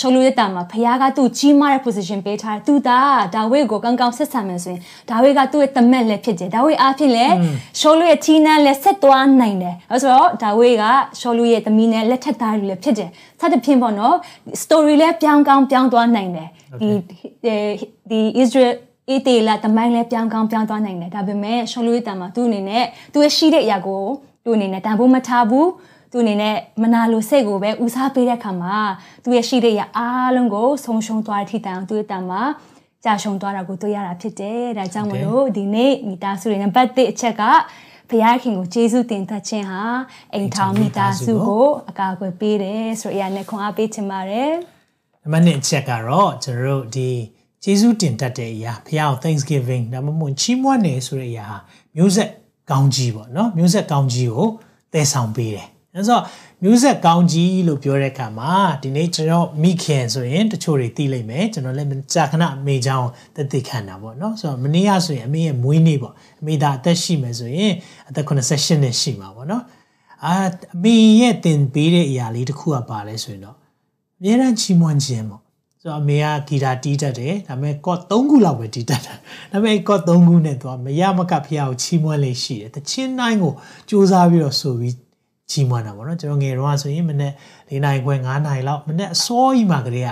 [0.00, 7.34] ရှုံးလို့ရတာမှာဖခင်ကသူ့ကြီးမားတဲ့ position ပေးထားတယ်သူသားဒါဝိတ်ကိုကောင်းကောင်းဆက်ဆံမယ်ဆိုရင်ဒါဝိတ်ကသူ့ရဲ့တမက်လည်းဖြစ်တယ်ဒါဝိတ်အားဖြင့်လည်း
[7.80, 10.84] ရှုံးလို့ရဲ့ teen လည်းဆက်သွားနိုင်တယ်အဲဆိုတော့ဒါဝိတ်က
[11.20, 13.10] ရှုံးလို့ရဲ့သမီးနဲ့လက်ထက်သားတွေလည်းဖြစ်တယ်
[13.40, 14.16] စသဖြင့်ပေါ့နော်
[14.62, 16.48] story လည်းပြောင်းကောင်းပြောင်းသွားနိုင်တယ်
[16.80, 16.90] ဒီ
[18.10, 18.74] ဒီ Israel
[19.08, 24.04] အေးတေလာတမိုင်းလဲပြောင်းကောင်းပြောင်းသွားနိုင်တယ်ဒါပေမဲ့ရှောလွေးတန်မှာသူ့အနေနဲ့သူရဲ့ရှိတဲ့အရာကို
[24.44, 25.68] သူ့အနေနဲ့တန်ဖိုးမထားဘူး
[26.12, 28.76] သူအနေနဲ့မနာလိုစိတ်ကိုပဲဦးစားပေးတဲ့အခါမှာ
[29.24, 32.42] သူရဲ့ရှိတဲ့အရာအားလုံးကိုဆုံးရှုံးသွားတဲ့ထိတိုင်အောင်သူ့ရဲ့တန်မှာ
[33.04, 37.42] ကြာရှုံးသွားတာကိုတွေ့ရတာဖြစ်တယ်ဒါကြောင့်မလို့ဒီနေ့မိသားစုတွေနံပါတ်1အချက်က
[38.10, 39.82] ဘုရားခင်ကိုကျေးဇူးတင်သတ်ခြင်းဟာ
[40.34, 44.52] အိမ်ထောင်မိသားစုကိုအကာအကွယ်ပေးတယ်ဆိုတဲ့အရာနဲ့ခွန်အားပေးချင်ပါတယ်။
[45.22, 47.10] နံပါတ်2အချက်ကတော့ကျွန်တော်တို့ဒီ
[47.68, 51.46] ကျေးဇူးတင်တတ်တဲ့အရာဖခင်ကို Thanksgiving ဒါမှမဟုတ်ချီးမွမ်းနေဆိုတဲ့အရာ
[51.96, 52.30] မျိုးဆက်
[52.70, 54.48] ကောင်းကြီးပေါ့နော်မျိုးဆက်ကောင်းကြီးကို
[54.92, 56.20] တည်ဆောင်ပေးတယ်အဲဆို
[56.62, 67.72] မျိုးဆက်ကောင်းကြီးလို့ပြောတဲ့အခါမှာဒီနေ့ကျွန်တော်မိခင်ဆိုရင်တချို့တွေသိလိမ့်မယ်ကျွန်တော်လည်းကြာခဏအမေချောင်းတက်သိခံတာပေါ့နော်ဆိုတော့မနေ့ကဆိုရင်အမေရဲ့မွေးနေ့ပေါ့အမေဒါအသက်ရှိမယ်ဆိုရင်
[68.08, 69.62] အသက်88နှစ်ရှိမှာပေါ့နော်
[70.24, 70.34] အာ
[70.74, 73.56] အမေရဲ့တင်ပေးတဲ့အရာလေးတစ်ခုကပါလဲဆိုရင်တော့
[74.18, 75.45] အများအားချီးမွမ်းခြင်းပေါ့
[75.86, 79.14] ဆိုတော့အမေကဂီတာတီးတတ်တယ်ဒါပေမဲ့ကော့3ခုလောက်ပဲတီးတတ်တာ
[79.52, 83.52] ဒါပေမဲ့ကော့3ခုနဲ့သူကမရမကဖះကိုချီးမွမ်းလေးရှိတယ်တချင်းတိုင်းကို
[83.88, 84.94] စူးစမ်းပြီးတော့ဆိုပြီး
[85.50, 87.32] ချီးမွမ်းတာပေါ့နော်ကျွန်တော်ငယ်တော့ဆိုရင်မနေ့
[87.70, 90.08] ၄နိုင်ခွဲ9နိုင်လောက်မနေ့အစောကြီးမှကလေးက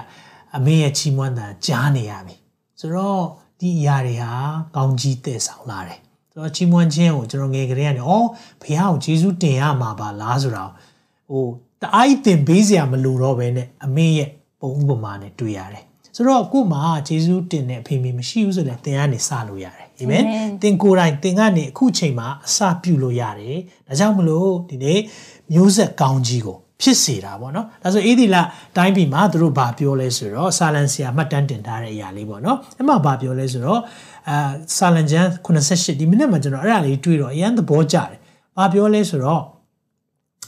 [0.56, 2.34] အမေရဲ့ချီးမွမ်းတာကြားနေရပြီ
[2.80, 3.22] ဆိုတော့
[3.60, 4.32] ဒီအရာတွေဟာ
[4.76, 5.98] ကောင်းကြီးတည်ဆောင်လာတယ်
[6.32, 8.12] ဆိုတော့ချီးမွမ်းခြင်းကိုကျွန်တော်ငယ်ကလေးကနေဩ
[8.62, 10.70] ဘုရားကိုကျေးဇူးတင်ရမှာပါလားဆိုတော့
[11.28, 11.46] ဟို
[11.82, 14.43] တအားကြီးတင်ပေးစရာမလိုတော့ဘဲနဲ့အမေရဲ့ပုံ
[14.78, 15.84] ဥပမာနဲ့တွေ့ရတယ်
[16.16, 20.22] ဆိုတော့ကို့မှာဂျေဇုတင်တဲ့အဖေမေမရှိဘူးဆိုလည်းသင်ကနေစလို့ရတယ်အာမင်
[20.62, 25.00] သင်ကိုယ်တိုင်သင်ကနေအခုချိန်မှာအစပြုလို့ရတယ်ဒါကြောင့်မလို့ဒီနေ့
[25.52, 28.36] မျိုးဆက်ကောင်းကြီးကိုဖြစ်စေတာပေါ့နော်ဒါဆိုအေးဒီလ
[28.76, 33.80] တိုင်းပြည်မှာသူတို့ဘာပြောလဲဆိုတော့ဆာလန်ဆီယာမှတ်တမ်းတင်ထားတဲ့အရာလေးပေါ့နော်အဲ့မှာဘာပြောလဲဆိုတော့
[34.28, 34.36] အာ
[34.76, 38.18] ဆာလန်ဂျန်88ဒီမိနစ်မှာကျွန်တော်အဲ့ဒါလေးတွေ့တော့အရန်သဘောကျတယ်
[38.56, 39.42] ဘာပြောလဲဆိုတော့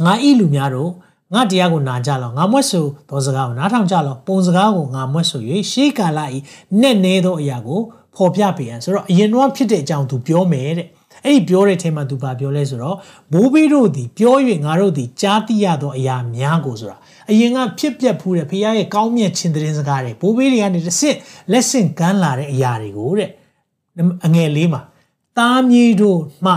[0.04, 0.90] ငါဤလူများတို့
[1.34, 6.38] ငါတရားကိုနာကြလောငါမွတ်ဆိုသောစကားကိုနားထောင်ကြလောပုံစကားကိုငါမွတ်ဆို၍ရှေးကာလဤ
[6.80, 7.80] နဲ့နေသောအရာကို
[8.16, 10.88] ဖော်ပြပေးရန်ဆိုတော့အရင်တော့ဖြစ်တဲ့အကြောင်းသူပြောမယ်တဲ့
[11.24, 12.96] အဲ့ဒီပြောတဲ့အချိန်မှာသူဘာပြောလဲဆိုတော့
[13.32, 16.96] ဘိုးဘေးတို့သည်ပြော၍ငါတို့သည်ကြားသိရသောအရာများကိုဆိုတာ
[17.30, 21.16] အရင်ကဖြစ်ပျက်ဖူးတဲ့ဖခင်ရဲ့ကောင်းမြတ်ခြင်းသတင်းစကားတွေဘိုးဘေးတွေကနေတစ်ဆင့်
[21.52, 23.30] လက်ဆင့်ကမ်းလာတဲ့အရာတွေကိုတဲ့
[24.26, 24.82] အငယ်လေးမှာ
[25.38, 26.54] သားမြေးတို့မှ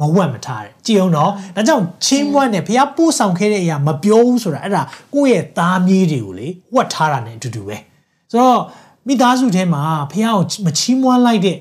[0.00, 4.82] မဝတ်မထားတယ်ကြည်အောင်တော့ဒါကြောင့်ချင်းမွတ်နဲ့ဘုရားပို့ဆောင်ခဲ့တဲ့အရာမပြောဘူးဆိုတာအဲ့ဒါ
[5.14, 7.76] ကိုယ့်ရဲ့သားမြေးတွေကိုလေဝတ်ထားတာ ਨੇ အတူတူပဲ
[8.30, 8.60] ဆိုတော့
[9.06, 9.82] မိသားစုထဲမှာ
[10.12, 11.56] ဘုရားကိုမချီးမွမ်းလိုက်တဲ့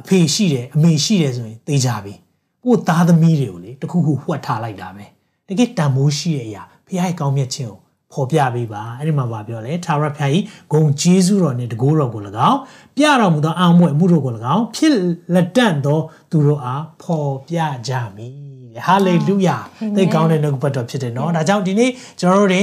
[0.00, 2.14] အဖေရှိတယ်အမေရှိတယ်ဆိုရင်သိကြပြီ
[2.64, 5.04] ကိုယ့်သားသမီးတွေကိုလေတခုခုဝတ်ထားလိုက်တာပဲ
[5.48, 7.78] တကယ်တန်မိုးရှိတဲ့အရာဘုရားရဲ့ကောင်းမြတ်ခြင်းကို
[8.12, 12.58] ဖော်ပြပေးပါအဲ့ဒီမှာဗာပြောလဲသာရဖျားကြီးဂုံကျေးဇူးတော်နဲ့တကိုးတော်ကို၎င်း
[12.96, 14.96] ပြတော်မူသောအာမွေမှုတို့ကို၎င်းဖြစ်
[15.34, 15.98] လက်တန့်သော
[16.30, 17.56] သူတို့အားဖော်ပြ
[17.88, 18.34] ကြမည်
[18.86, 19.56] ဟာလေလုယာ
[19.96, 21.90] သိကောင်းတဲ့နှုတ်ပတ်တော်ဖြစ်တယ်နော်ဒါကြောင့်ဒီနေ့
[22.20, 22.62] ကျွန်တော်တို့တွေ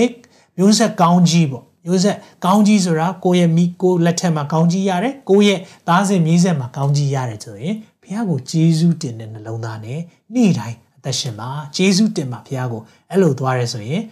[0.57, 9.99] မျိုးဆက်ကောင်းကြီးပေါ့မျိုးဆက်ကောင်းကြီးဆိုတာကိုယ့်ရဲ့မိကိုလက်ထက်မှာကောင်းကြီးရတယ်ကိုယ့်ရဲ့သားစဉ်မြေးဆက်မှာကောင်းကြီးရတယ်ဆိုရင်ဘုရားကိုကျေးဇူးတင်တဲ့နှလုံးသားနဲ့
[10.33, 14.03] နေ့တိုင်းအသက်ရှင်ပါကျေးဇူးတင်ပါဘုရားကိုအဲ့လိုသွားရဲဆိုရင်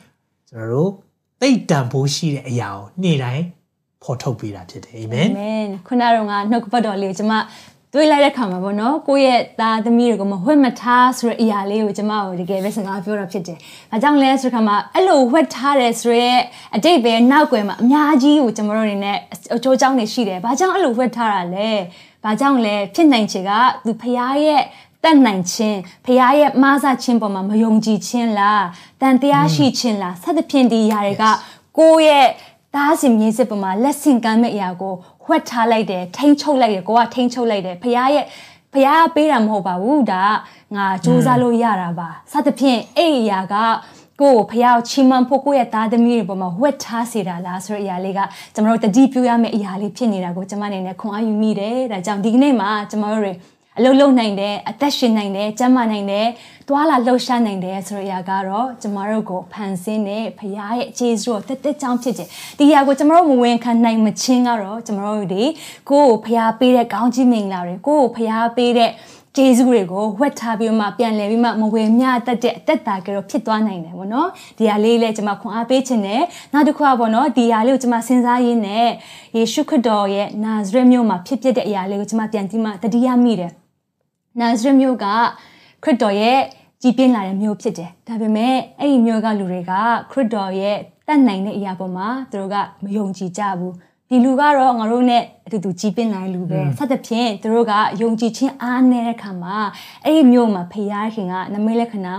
[0.50, 0.91] ကျွန်တော်တို့
[1.41, 3.46] သိတ်တန်ဖို့ရှိတဲ့အရာကိုနေ့တိုင်း
[4.03, 7.36] ဖော်ထုတ်ပေးတာဖြစ်တယ်အာမင်အာမင်ခုနကတော့ငါနှုတ်ကပတ်တော်လေးကိုကျွန်မ
[7.94, 13.58] တွေးလိုက်တဲ့ခါမှာပေါ့နော်ကိုယ့်ရဲ့သားသမီးတွေကိုမဝှက်မထားဆိုတဲ့အရာလေးကိုကျွန်မတို့တကယ်ပဲစကားပြောတာဖြစ်တယ်။
[13.91, 16.34] ဒါကြောင့်လဲဆိုခါမှာအဲ့လိုဝှက်ထားတယ်ဆိုရဲ
[16.75, 19.17] အတိတ်ပဲနောက်ွယ်မှာအများကြီးကိုကျွန်တော်တို့အနေနဲ့
[19.56, 21.70] အချိုးကြောင်းနေရှိတယ်။ဘာကြောင့်အဲ့လိုဝှက်ထားတာလဲ။
[22.24, 23.51] ဘာကြောင့်လဲဖြစ်နိုင်ချေက
[23.86, 24.62] သူဖရားရဲ့
[25.04, 28.66] တတ်နိုင်ခြင်းဖရားရဲ့မားစခြင်းပေါ်မှာမယုံကြည်ခြင်းလား
[29.01, 31.24] တန်တရားရှိခြင်းလားစသဖြင့်ဒီຢာတွေက
[31.77, 32.27] ကိုယ့်ရဲ့
[32.75, 38.25] သားစင်မြေစစ်ပေါ်မှာလက်ဆင့်ကမ်းမဲ့အရာကိုဝှက်ထားလိုက်တယ်ထိမ့်ချုပ်လိုက်တယ်ကိုကထိမ့်ချုပ်လိုက်တယ်ဖရားရဲ့
[38.74, 40.24] ဖရားပေးတာမဟုတ်ပါဘူးဒါ
[40.75, 43.56] ငါစူးစမ်းလို့ရတာပါစသဖြင့်အဲ့အရာက
[44.22, 48.20] ကိုကိုဖះကိုချီးမွမ်းဖို့ကိုယ့်ရဲ့သားသမီးတွေပေါ်မှာဝက်ထားစေတာလားဆိုတဲ့အရာလေးက
[48.54, 53.34] ကျွန်တော်တို့တတိပြုရမယ့်အရာလေးဖြစ်နေတာကိုကျွန်မအနေနဲ့ခွန်အားယူမိတယ်ဒါကြောင့်ဒီကနေ့မှာကျွန်တော်တို့တွေ
[53.77, 56.27] အလုပ်လုပ်နိုင်တယ်အသက်ရှင်နိုင်တယ်ကျန်းမာနိုင်တယ်
[56.69, 65.43] တွာလာလှုပ်ရှားနိုင်တယ်ဆိုတဲ့အရာကတော့ကျမတို့ကိုဖန်ဆင်းတဲ့ဖရားရဲ့အခြေစွတ်တက်တက်ချောင်းဖြစ်တယ်ဒီအရာကိုကျမတို့မဝင်ခံနိုင်မချင်းကတော့ကျမတို့ဒီ
[65.89, 68.91] ကိုယ့်ကိုဖရားပေးတဲ့ကောင်းကြီးမင်္ဂလာတွေကိုယ့်ကိုဖရားပေးတဲ့
[69.38, 76.22] ဂျေဇုတွေကိုဝက်ထားပြီးမှပြန်လည်ပြီးမှမဝယ်မျှတတ်တဲ့အသက်တာကတော့ဖြစ်သွားနိုင်တယ်ပေါ့နော်ဒီဟာလေးလည်းကျွန်မခွန်အားပေးခြင်းနဲ့
[76.53, 78.88] နောက်တစ်ခုကပေါ့နော်ဒီဟာလေးကိုကျွန်မစဉ်းစားရင်းနဲ့
[79.38, 83.51] ယေရှုခရစ်တော်ရဲ့နာဇရက်မြို့မှာဖြစ်ပျက်တဲ့အရာလေးကိုကျွန်မပြန်ကြည့်မှတတိယမိတယ်
[84.39, 85.06] နာဇရက်မြို့က
[85.84, 86.39] ခရစ်တော်ရဲ့
[86.82, 89.74] ကြီးပြင်းလာတဲ့မြို့ဖြစ်တယ်ဒါပေမဲ့အဲ့ဒီမြို့ကလူတွေက
[90.12, 90.77] ခရစ်တော်ရဲ့
[91.08, 93.74] တတ်နိုင်တဲ့အရာပေါ်မှာသူတို့ကမယုံကြည်ကြဘူး
[94.10, 99.58] ဒီလူကတော့ငါတို့နဲ့အတူတူကြီးပင်းလာတဲ့လူပဲဆက်သဖြင့်သူတို့ကယုံကြည်ခြင်းအားနေတဲ့ခါမှာ
[100.03, 102.15] အဲ့ဒီမြို့မှာဖခင်ခင်ကနမိတ်လက္ခဏာ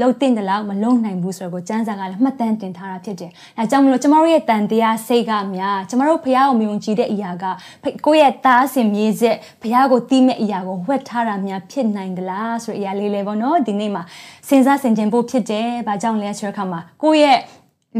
[0.00, 7.44] လုံတင်တယ်လို့မလုံနိုင်ဘူးဆိုတော့ကိုစံစာကလည်းမှတ်တမ်းတင်ထားတာဖြစ်တယ်။ဒါကြောင့်မလို့ကျမတို့ရဲ့တန်တရားစိတ်ကများကျမတို့ဖះကိုမယုံကြည်တဲ့အရာက
[8.06, 14.02] ကိုယ့်ရဲ့သားစင်မြေစစ်ဖះကိုတီးမဲ့အရာကိုဝှက်ထားတာများဖြစ်နိုင်သလားဆိုတဲ့အရာလေးလေးပေါ့နော်ဒီနေ့မှာ
[14.48, 17.38] စဉ်းစားဆင်ခြင်ဖို့ဖြစ်တယ်။ဘာကြောင့်လဲဆိုတဲ့အခါမှာကိုယ့်ရဲ့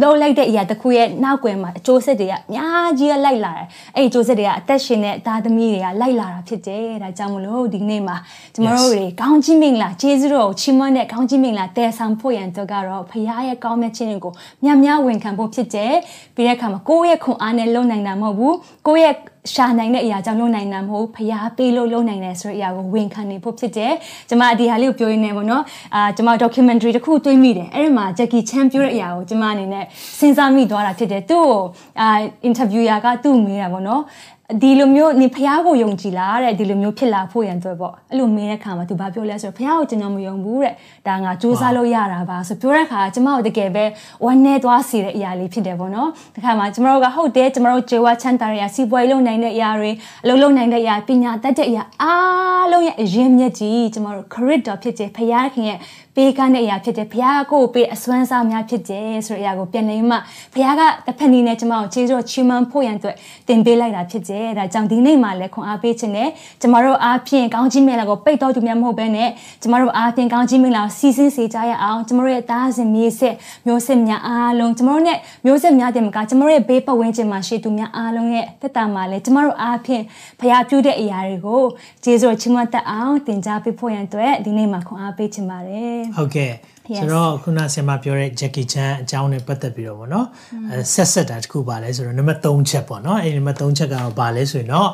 [0.03, 8.17] လှုပ်လိုက်တဲ့အရာတစ်ခုရဲ့နောက်ွယ်မှာအကျိုးဆက်တွေကအများကြီးလိုက်လာတယ်အဲ့ဒီအကျိုးဆက်တွေကအသက်ရှင်တဲ့သားသမီးတွေကလိုက်လာတာဖြစ်တယ်ဒါကြောင့်မလို့ဒီနေ့မှာ
[8.55, 14.33] ကျမတို့တွေကောင်းကြီးမင်္ဂလာကျေးဇူးတော်ကိုချီးမွမ်းတဲ့ကောင်းကြီးမင်္ဂလာတည်ဆောင်ဖို့ရန်အတွက်ကတော့ဖခင်ရဲ့ကောင်းမြတ်ခြင်းတွေကို
[14.65, 15.95] မြတ်များဝန်ခံဖို့ဖြစ်တယ်
[16.35, 19.17] ပြီးတဲ့အခါမှာကိုယ့်ရဲ့ခွန်အားနဲ့လုံနိုင်တာမဟုတ်ဘူးကိုယ့်ရဲ့
[19.53, 23.93] ရှာနိုင်တဲ့အရာကြောင့်လုံနိုင်တာမဟုတ်ဖျားပေးလို့လုံနိုင်တယ်ဆိုတဲ့အရာကိုဝန်ခံနေဖို့ဖြစ်တယ်။
[24.29, 25.63] ကျွန်မဒီဟာလေးကိုပြောရင်းနေပေါ့နော်။
[25.95, 29.85] အာကျွန်မ documentary တစ်ခုတွေးမိတယ်။အဲ့ဒီမှာ Jackie Chan ပြောတဲ့အရာကိုကျွန်မအနေနဲ့
[30.19, 31.61] စဉ်းစားမိသွားတာဖြစ်တယ်။သူ့ကို
[32.01, 32.09] အာ
[32.49, 34.03] interviewer ကသူ့မေးတာပေါ့နော်။
[34.63, 40.75] ဒီလိုမျိုးနေဖះကိုယုံကြည်လားတဲ့ဒီလိုမျိုးဖြစ်လာဖို့ရန်အတွက်ပေါ့အဲ့လိုမင်းတဲ့ခါမှာသူဘာပြောလဲဆိုတော့ဖះကိုကျွန်တော်မယုံဘူးတဲ့
[41.09, 43.85] ဒါငါစူးစမ်းလို့ရတာပါဆိုပြောတဲ့ခါကျမတို့တကယ်ပဲ
[44.25, 49.91] ဝမ်းနေသွားစေတဲ့အရာလေးဖြစ်တယ်ပေါ့နော်ဒီခါမှာကျမတို့ကဟုတ်တယ်ကျမတို့ဂျေဝါချန်တာရစီပွားရေးလုပ်နိုင်တဲ့အရာတွေ
[50.25, 55.79] အလုပ်လုပ်နိုင်တဲ့အရာပညာတတ်တဲ့အရာအားလုံးရဲ့အရင်းမြစ်ကြီးကျမတို့ credit တော်ဖြစ်တယ်ဖះခင်ရဲ့
[56.17, 60.17] ပေးကမ်းတဲ့အရာဖြစ်တယ်ဘုရားကိုပေးအစွမ်းစားများဖြစ်တယ်ဆိုတဲ့အရာကိုပြန်နေမှ
[60.55, 63.17] ဘုရားကတစ်ဖက်နည်းနဲ့ကျွန်မကိုခြေစောချီးမွမ်းဖို့ရန်အတွက်
[63.49, 66.29] တင်ပေးလိုက်တာဖြစ်တယ်ဒါကြောင့်ဒီနေ့မှလည်းခွန်အားပေးခြင်းနဲ့
[66.61, 69.31] ကျွန်တော်တို့အားဖြင့်ကောင်းချီးမင်္ဂလာကိုပိတ်တော်သူများမဟုတ်ဘဲနဲ့
[69.63, 73.35] ကျွန်တော်တို့အားဖြင့်ကောင်းချီးမင်္ဂလာကိုစီစဉ်စေကြရအောင်ကျွန်တော်တို့ရဲ့သားစဉ်မြေဆက်
[73.67, 80.03] မျိုးဆက်များအားလုံးကျွန်တော်တို့နဲ့မျိုးဆက်များတင်မကကျွန်တော်တို့ရဲ့ဘေးပတ်ဝန်းကျင်မှာရှိသူများအားလုံးရဲ့သက်တာမှာလည်းကျွန်တော်တို့အားဖြင့်
[80.41, 81.63] ဘုရားပြုတဲ့အရာတွေကို
[82.05, 86.53] ခြေစောချီးမွမ်းတတ်အောင်တင် जा ပေးဖို့ရန်အတွက်ဒီနေ့မှခွန်အားပေးခြင်းပါတယ်ဟုတ်ကဲ့
[86.99, 90.27] ဆိုတော့ခုနဆင်မပြောတဲ့ Jackie Chan အကြောင်းနဲ့ပတ်သက်ပြီးတော့ဗောနော်
[90.71, 94.89] အဲဆက်ဆက်တာတခုပါလဲဆိုတော့နံပါတ်3ချက်ပေါ့နော်အဲဒီနံပါတ်3ချက်ကတော့ပါလဲဆိုရင်တော့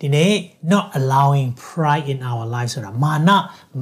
[0.00, 0.32] ဒီနေ့
[0.72, 3.30] not allowing pride in our life ဆိုတာမာန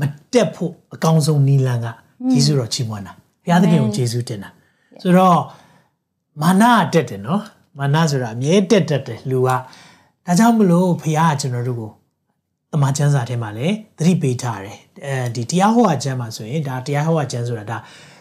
[0.00, 1.86] မတက်ဖို့အကောင်းဆုံးနည်းလမ်းက
[2.32, 3.12] ယေရှုတော်ချီးမွမ်းတာ
[3.44, 4.50] ဘုရားသခင်ကိုယေရှုတင်တာ
[5.02, 5.38] ဆိုတော့
[6.42, 7.42] မာနတက်တယ်နော်
[7.78, 9.56] မာနဆိုတာအမြဲတက်တက်တယ်လူကဒါ
[10.38, 11.90] ကြောင့်မလို့ဘုရားကကျွန်တော်တို့ကို
[12.72, 17.78] တမန်ကျမ်းစာထဲမှာလည်းသတိပေးထားတယ်အဲဒီတရားဟောကျမ်းမှာဆိုရင်ဒါတရားဟောကျမ်းဆိုတာဒါ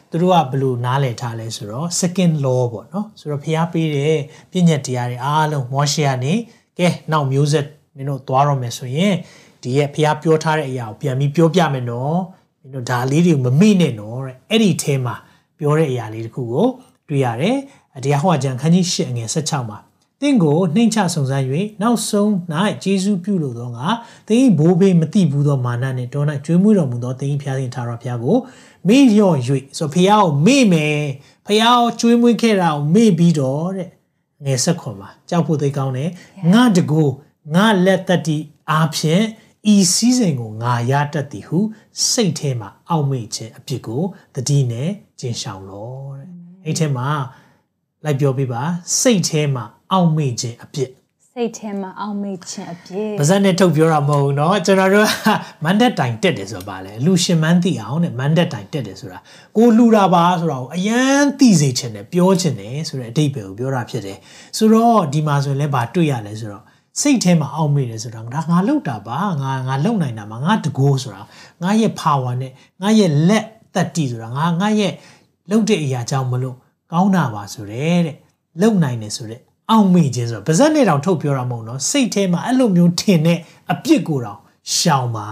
[0.09, 4.17] သူတို့ကဘယ်လိုနားလည်ထားလဲဆိုတော့ second law ပေါ့နော်ဆိုတော့ဖျားပေးတဲ့
[4.51, 6.33] ပြည့်ညက်တရားတွေအားလုံးမောရှေကနေ
[6.77, 9.13] ကဲနောက်မျိုးဆက်မင်းတို့သွားတော့မယ်ဆိုရင်
[9.61, 12.17] ဒီရဲ့ဖျားပြောထားတဲ့အရာကိုပြန်ပြီးပြောပြမယ်နော်
[12.61, 15.15] မင်းတို့ဒါလေးတွေကိုမမေ့နဲ့နော်တဲ့အဲ့ဒီအဲမှာ
[15.59, 16.65] ပြောတဲ့အရာလေးတခုကို
[17.09, 17.57] တွေ့ရတယ်
[18.03, 19.77] တရားဟောကျမ်းခန်းကြီး၈အငယ်16မှာ
[20.21, 21.45] တင့်ကိုနှိမ့်ချစုံစမ်း၍
[21.81, 22.29] နောက်ဆုံး၌
[22.83, 23.87] ဂျေဇုပြုလို့သောငါ
[24.27, 28.37] သင်ဘိုးဘေးမတိဘူးသောမာနနှင့်တော၌ကျွေးမွေးတော်မူသောသင်ဖျားသင်ထာဝရဘုရားကို
[28.87, 29.35] မေ့လျော့၍
[29.77, 30.99] ဆိုဖျားကိုမေ့မယ်
[31.47, 33.89] ဖျားကိုကျွေးမွေးခဲ့တာကိုမေ့ပြီးတော့တဲ့
[34.45, 36.09] ငယ်ဆက်ခွန်မှာကြောက်ဖို့သိကောင်းတယ်
[36.53, 37.03] ငါတကူ
[37.55, 38.37] ငါလက်သက်တီ
[38.71, 39.23] အားဖြင့်
[39.73, 41.59] ဤစည်းစိမ်ကိုငါရတတ်သည်ဟု
[42.09, 44.03] စိတ်ထဲမှာအောက်မေ့ခြင်းအဖြစ်ကို
[44.35, 46.27] တတိနဲ့ကျင်ရှောင်လို့တဲ့
[46.63, 47.09] အဲ့ထဲမှာ
[48.03, 48.61] လိုက်ပြောပြပါ
[48.99, 50.90] စိတ်ထဲမှာ အောင့်မေ့ခြင်းအပြစ်
[51.34, 55.08] စိတ်ထဲမှာအောင့်မေ့ခြင်းအပြစ်ပါဇက်နဲ့ထုတ်ပြောတာမဟုတ်ဘူးเนาะကျွန်တော်တို့
[55.64, 59.18] မန်ဒက်တိုင်တက်တယ်ဆိုတော့ဗာလေလူရှင်မန်းသိအောင်တဲ့မန်ဒက်တိုင်တက်တယ်ဆိုတာ
[59.56, 64.18] ကိုလှူတာပါဆိုတော့အရန်သိစေချင်တယ်ပြောချင်တယ်ဆိုတဲ့အဓိပ္ပာယ်ကိုပြောတာဖြစ်တယ်
[64.56, 66.64] ဆိုတော့ဒီမှာဆိုရင်လည်းဗာတွေ့ရလဲဆိုတော့
[67.00, 71.22] စိတ်ထဲမှာအောက်မေ့တယ်ဆိုတာဒါငါလောက်တာပါငါငါလုံနိုင်တာမှာငါတကိုးဆိုတာ
[71.62, 74.92] ငါရဲ့ power နဲ့ငါရဲ့လက်တက်တီဆိုတာငါငါရဲ့
[75.50, 76.56] လုံတဲ့အရာကြောင့်မလို့
[76.92, 77.98] ကောင်းတာပါဆိုတဲ့
[78.62, 79.40] လုံနိုင်တယ်ဆိုတဲ့
[79.71, 83.37] အောက်မေ့ခြင်းဆိုတော့ဗဇက်နဲ့တောင်ထုတ်ပြောတာမဟုတ်နော်စိတ်ထဲမှာအဲ့လိုမျိုးထင်တဲ့
[83.71, 84.39] အပြစ်ကိုတောင်
[84.75, 85.29] ရှောင်ပါ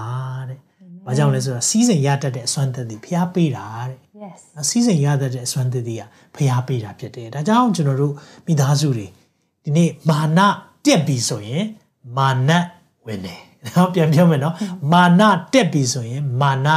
[0.50, 0.58] တဲ့။
[1.06, 6.04] ဘာကြောင့်လဲဆိုတော့စီးစိမ်ရတတ်တဲ့အစွမ်းသက်သည်ဖျားပေးတာတဲ့။ Yes ။စီးစိမ်ရတတ်တဲ့အစွမ်းသက်သည်က
[6.36, 8.14] ဖျားပေးတာဖြစ်တယ်။ဒါကြောင့်ကျွန်တော်တို့
[8.46, 9.08] မိသားစုတွေ
[9.64, 10.40] ဒီနေ့မာန
[10.86, 11.64] တက်ပြီဆိုရင်
[12.18, 12.52] မာန
[13.06, 14.56] ဝင်တယ်နော်ပြန်ပြောမယ်နော်
[14.92, 15.22] မာန
[15.54, 16.68] တက်ပြီဆိုရင်မာန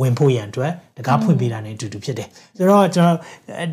[0.00, 3.18] ဝင်ဖို့ရန်အတွက်တကားဖွင့်ပေးတာ ਨੇ အတူတူဖြစ်တယ်ဆိုတော့ကျွန်တော်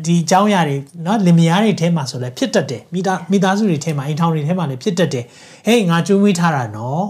[0.06, 5.24] ဒီအကြောင်းအရာတွေเนาะလင်မယားတွေထဲမှာဆိုလဲဖြစ်တတ်တယ်မိသားမိသားစုတွေထဲမှာအိမ်ထောင်တွေထဲမှာလည်းဖြစ်တတ်တယ်
[5.66, 7.04] ဟေးငါကျွေးမွေးထားတာနော်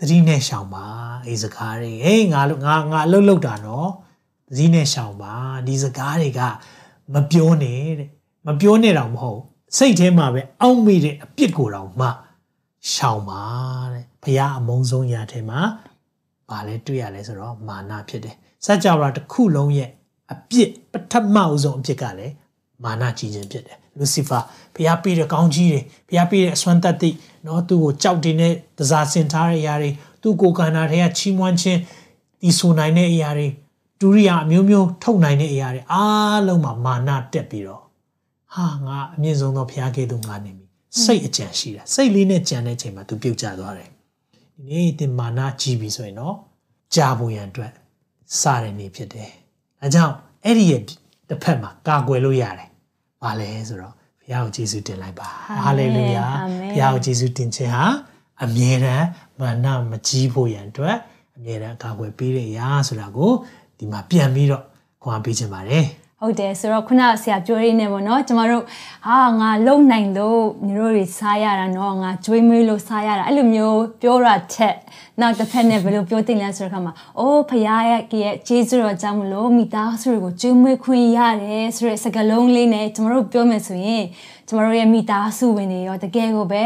[0.00, 0.86] သတိနဲ့ရှောင်ပါ
[1.26, 3.88] အေးစကားတွေဟေးငါငါငါအလုပ်လုပ်တာနော်
[4.48, 5.34] သတိနဲ့ရှောင်ပါ
[5.66, 6.40] ဒီစကားတွေက
[7.14, 8.08] မပြောနဲ့တဲ့
[8.46, 9.40] မပြောနဲ့တော့မဟုတ်
[9.76, 12.08] စိတ်ထဲမှာပဲအောက်မိတဲ့အပြစ်ကိုတောင်မှ
[12.92, 13.42] ရှောင်ပါ
[13.92, 15.60] တဲ့ဘုရားအမုန်းဆုံးရာထဲမှာ
[16.50, 19.90] ဘာလဲတွေ့ရလဲဆိုတော့မာနဖြစ်တယ်စัจ java တစ်ခုလုံးရဲ့
[20.32, 22.34] အပြစ်ပထမအဆုံးအပြစ်ကလည်း
[22.84, 24.38] မာနကြီးခြင်းဖြစ်တယ်လူစီဖာ
[24.74, 27.10] ဘုရားပေးတဲ့ကောင်းကြီးတွေဘုရားပေးတဲ့အစွမ်းတတ္တိ
[27.44, 29.90] เนาะသူ့ကိုကြောက်တင်တဲ့တစားစင်ထားတဲ့အရာတွေ
[30.22, 31.80] သူ့ကိုယ်ကန္နာတွေကချီးမွမ်းခြင်း
[32.42, 33.46] ဒီဆိုနိုင်တဲ့အရာတွေ
[34.00, 37.82] ဒုရိယာအမျိုးမျိုးထုတ်နိုင်တဲ့အရာတွေအားလုံးမှာမာနတက်ပြီးတော့
[38.54, 40.66] ဟာငါအမြင့်ဆုံးသောဘုရားကဲ့သို့ငါနေပြီ
[41.02, 43.89] စိတ်အကြံရှိတာစိတ်လေးနဲ့ကြံတဲ့ချိန်မှာသူပြုတ်ကျသွားတယ်
[44.61, 46.35] ဒီနေ့တင်မာနကြီးပြီဆိုရင်တော့
[46.95, 47.71] ကြာဖို့ရန်အတွက်
[48.39, 49.29] စတဲ့နေ့ဖြစ်တယ်။
[49.81, 50.81] အဲကြောင့်အဲ့ဒီရဲ့
[51.29, 52.69] တစ်ဖက်မှာကာကွယ်လို့ရတယ်။
[53.23, 55.27] ဘာလဲဆိုတော့ဘုရားကိုယေရှုတင်လိုက်ပါ။
[55.63, 56.25] ဟာလေလုယာ။
[56.71, 57.85] ဘုရားကိုယေရှုတင်ခြင်းဟာ
[58.43, 59.05] အမြဲတမ်း
[59.39, 60.97] မာနမကြီးဖို့ရန်အတွက်
[61.35, 63.31] အမြဲတမ်းကာကွယ်ပေးတဲ့အရာဆိုတာကို
[63.77, 64.63] ဒီမှာပြန်ပြီးတော့
[65.01, 65.85] ခွန်အားပေးခြင်းပါတယ်။
[66.23, 68.63] ဟုတ်တယ်ဆိုတော့ခုနဆရာပြောရင်းနဲ့ပေါ့နော်ကျမတို့
[69.07, 74.75] ဟာငါလုံနိုင်လို့ညီတို့တွေစားရတာနော်ငါကြွေးမွေးလို့စားရတာအဲ့လိုမျိုးပြောတာထက်
[75.19, 84.03] နောက်တစ်ဖက်နဲ့ဘယ်လိုပြောတင်လဲဆိုတဲ့အခါမှာအိုးဖရားရဲ့ရဲ့ဂျေဇုတော်ကြောင့်မလို့မိသားစုတွေကိုကြွေးမွေးခွင့်ရတယ်ဆိုတဲ့စကားလုံးလေးနဲ့ကျမတို့ပြောမယ်ဆိုရင်
[84.47, 86.63] ကျမတို့ရဲ့မိသားစုဝင်တွေရောတကယ်ကိုပဲ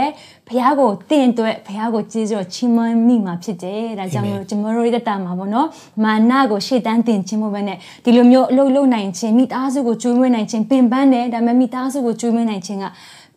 [0.47, 5.67] ဘုရားကိုတင့်အတွက်ဘုရားကိုကျေးဇူးချီးမွမ်းမိမှာဖြစ်တယ်ဒါကြောင့်မို့ကျမတို့ရဲ့တာမှာပေါ့နော်
[6.03, 12.85] မာနကိုရှေ့တန်းတင်ခြင်းမို့ပဲနဲ့ဒီလိုမျိုးအလုပ်လုပ်နိုင်ခြင်းမိသားစုကိုကျွေးမွေးနိုင်ခြင်းပင်ပန်းတယ်ဒါပေမဲ့မိသားစုကိုကျွေးမွေးနိုင်ခြင်းက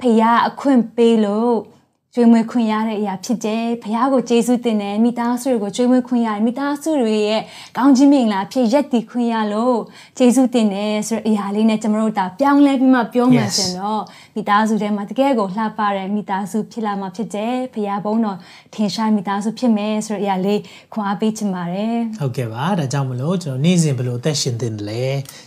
[0.01, 1.57] ဘုရားအခွင့်ပေးလို့
[2.15, 7.43] ကျွေးမွေးခွင့်ရတဲ့အရာဖြစ်တယ်။ဘုရားကိုကျေးဇူးတင်တယ်မိသားစုတွေကိုကျွေးမွေးခွင့်ရတယ်မိသားစုတွေရဲ့
[7.77, 9.79] ကောင်းခြင်းမင်္ဂလာဖြစ်ရက်တည်ခွင့်ရလို့
[10.19, 14.03] ကျေးဇူးတင်တယ်ဆိုတဲ့အရာလေးနဲ့ကျွန်တော်တို့ဒါပြောင်းလဲပြီးမှပြောမှဆိုတော့
[14.39, 18.39] မိသားစုထဲမှာတကယ်ကိုလှပတဲ့မိသားစုဖြစ်လာမှာဖြစ်တယ်ဖရာဘုံတော်
[18.75, 20.61] ထင်ရှားမိသားစုဖြစ်မယ်ဆိုတဲ့အရာလေး
[20.95, 25.05] ခွာပေးချင်ပါတယ်ဟုတ်ကဲ့ပါဒါကြောင့်မလို့ကျွန်တော်နေ့စဉ်ဘလို့အသက်ရှင်သင့်တယ်လဲ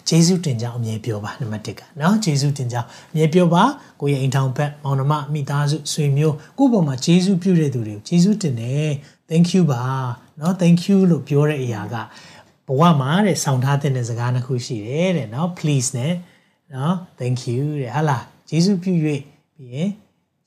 [0.10, 3.63] ဂျေစုတင်ကြောင်းအမြဲပြောပါနံပါတ်1ကနော်ဂျေစုတင်ကြောင်းအမြဲပြောပါ
[4.01, 8.89] ကိုယ့်ရဲ့အိမ်ထောင်ဘက်မောင်နှမမိသားစုဆွေမျိုးကိုယ့်ပေါ်မှာဂျေစုပြုတဲ့သူတွေကိုဂျေစုတင်တယ်
[9.30, 9.84] thank you ပါ
[10.39, 11.95] နော် thank you လို့ပြောတဲ့အရာက
[12.67, 16.13] ဘဝမှာတဲ့ဆောင်းထားတဲ့စကားနှစ်ခုရှိတယ်တဲ့နော် please နဲ့
[16.73, 18.91] နော် thank you တဲ့ဟာလား ယေရှုပြု၍
[19.55, 19.89] ပြီးရင်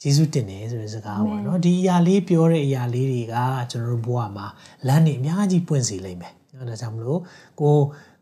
[0.03, 3.35] ယေရှုတင်တယ်ဆိုတဲ့စကားပေါ့နော်ဒီအရာလေးပြောတဲ့အရာလေးတွေက
[3.71, 4.47] ကျွန်တော်တို့ဘဝမှာ
[4.87, 7.21] လမ်းတွေအများကြီးပွင့်စေလိမ့်မယ်နော်ဒါကြောင့်မလို့
[7.61, 7.77] ကို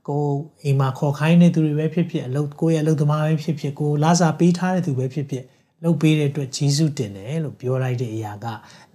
[0.09, 0.23] ကို
[0.63, 5.45] အိမ်မှာခေါ်ခိုင်းနေသူတွေပဲဖြစ်ဖြစ်အလုပ်ကိုရဲ့အလုပ်သမားပဲဖြစ်ဖြစ်ကိုလာစာပေးထားတဲ့သူပဲဖြစ်ဖြစ်
[5.85, 8.47] လုပ်ပေးတဲ့အတွက်ယေရှုတင်တယ်လို့ပြောလိုက်တဲ့အရာက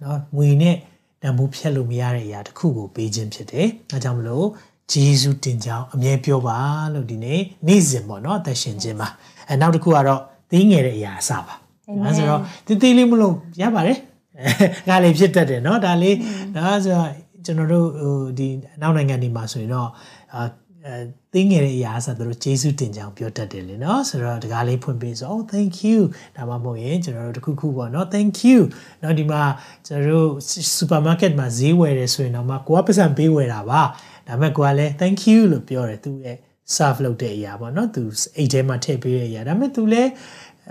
[0.02, 0.76] နော်ငွေနဲ့
[1.22, 4.46] တန်ဖိုးဖြတ်လို့မရတဲ့အရာတစ်ခုကိုပေးခြင်းဖြစ်တယ်။ဒါကြောင့်မလို့
[4.92, 6.58] ယေရှုတင်ကြောင်းအမြဲပြောပါ
[6.94, 9.08] လို့ဒီနေ့နေ့စဉ်ပေါ့နော်အသက်ရှင်ခြင်းပါ။
[9.48, 11.55] အဲနောက်တစ်ခုကတော့ သိငယ်တဲ့အရာအစပါ။
[11.87, 13.97] အဲဆိုတော့တိတိလေးမလို့ရပါတယ်။
[14.87, 16.15] ငါလေးဖြစ်တတ်တယ်เนาะဒါလေး
[16.55, 17.09] ဒါဆိုတော့
[17.45, 18.47] ကျွန်တော်တို့ဟိုဒီ
[18.81, 19.89] နောက်နိုင်ငံတွေမှာဆိုရင်တော့
[20.35, 20.43] အာ
[20.85, 20.95] အဲ
[21.33, 25.99] သိငယ်တဲ့အရာဆိုတော့ကျေးဇူးတင်ကြောင်းပြောတတ်တယ်လေနော်ဆိုတော့တကားလေးဖွင့်ပေးဆို oh thank you
[26.35, 28.59] ဒါမှမဟုတ်ရင်ကျွန်တော်တို့တခုခုပေါ့နော် thank you
[28.99, 29.41] เนาะဒီမှာ
[29.87, 30.29] ကျွန်တော်တို့
[30.77, 33.81] supermarket မှာဈေးဝယ်တယ်ဆိုရင်တော့မှကိုကပတ်စံပေးဝယ်တာပါ
[34.27, 36.37] ဒါပေမဲ့ကိုကလည်း thank you လို့ပြောတယ်သူရဲ့
[36.76, 38.02] serve လုပ်တဲ့အရာပေါ့နော်သူ
[38.36, 40.10] အိတ်ထဲမှာထည့်ပေးတဲ့အရာဒါပေမဲ့သူလည်း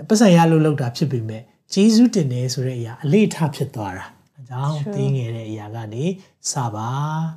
[0.08, 4.06] ပတ်စံရလို့လုပ်တာဖြစ်ပေမဲ့ကျေးဇူးတင်တယ်ဆိုတဲ့အရာအလေးထားဖြစ်သွားတာ
[4.40, 6.04] အကြောင်းသိငယ်တဲ့အရာကနေ
[6.50, 6.88] စပါ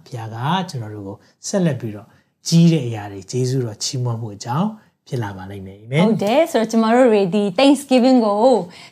[0.05, 0.37] ဘုရားက
[0.69, 2.07] ကျွန်တော်တို့ကိုဆက်လက်ပြီးတော့
[2.47, 4.69] ကြီးတဲ့အရာတွေကျေးဇူးတော်ချီးမွမ်းမှုအကြောင်း
[5.07, 8.45] ဖြစ်လာပါလိမ့်မယ်အာမင်ဟုတ်တယ်ဆိုတော့ကျမတို့တွေဒီ Thanksgiving ကို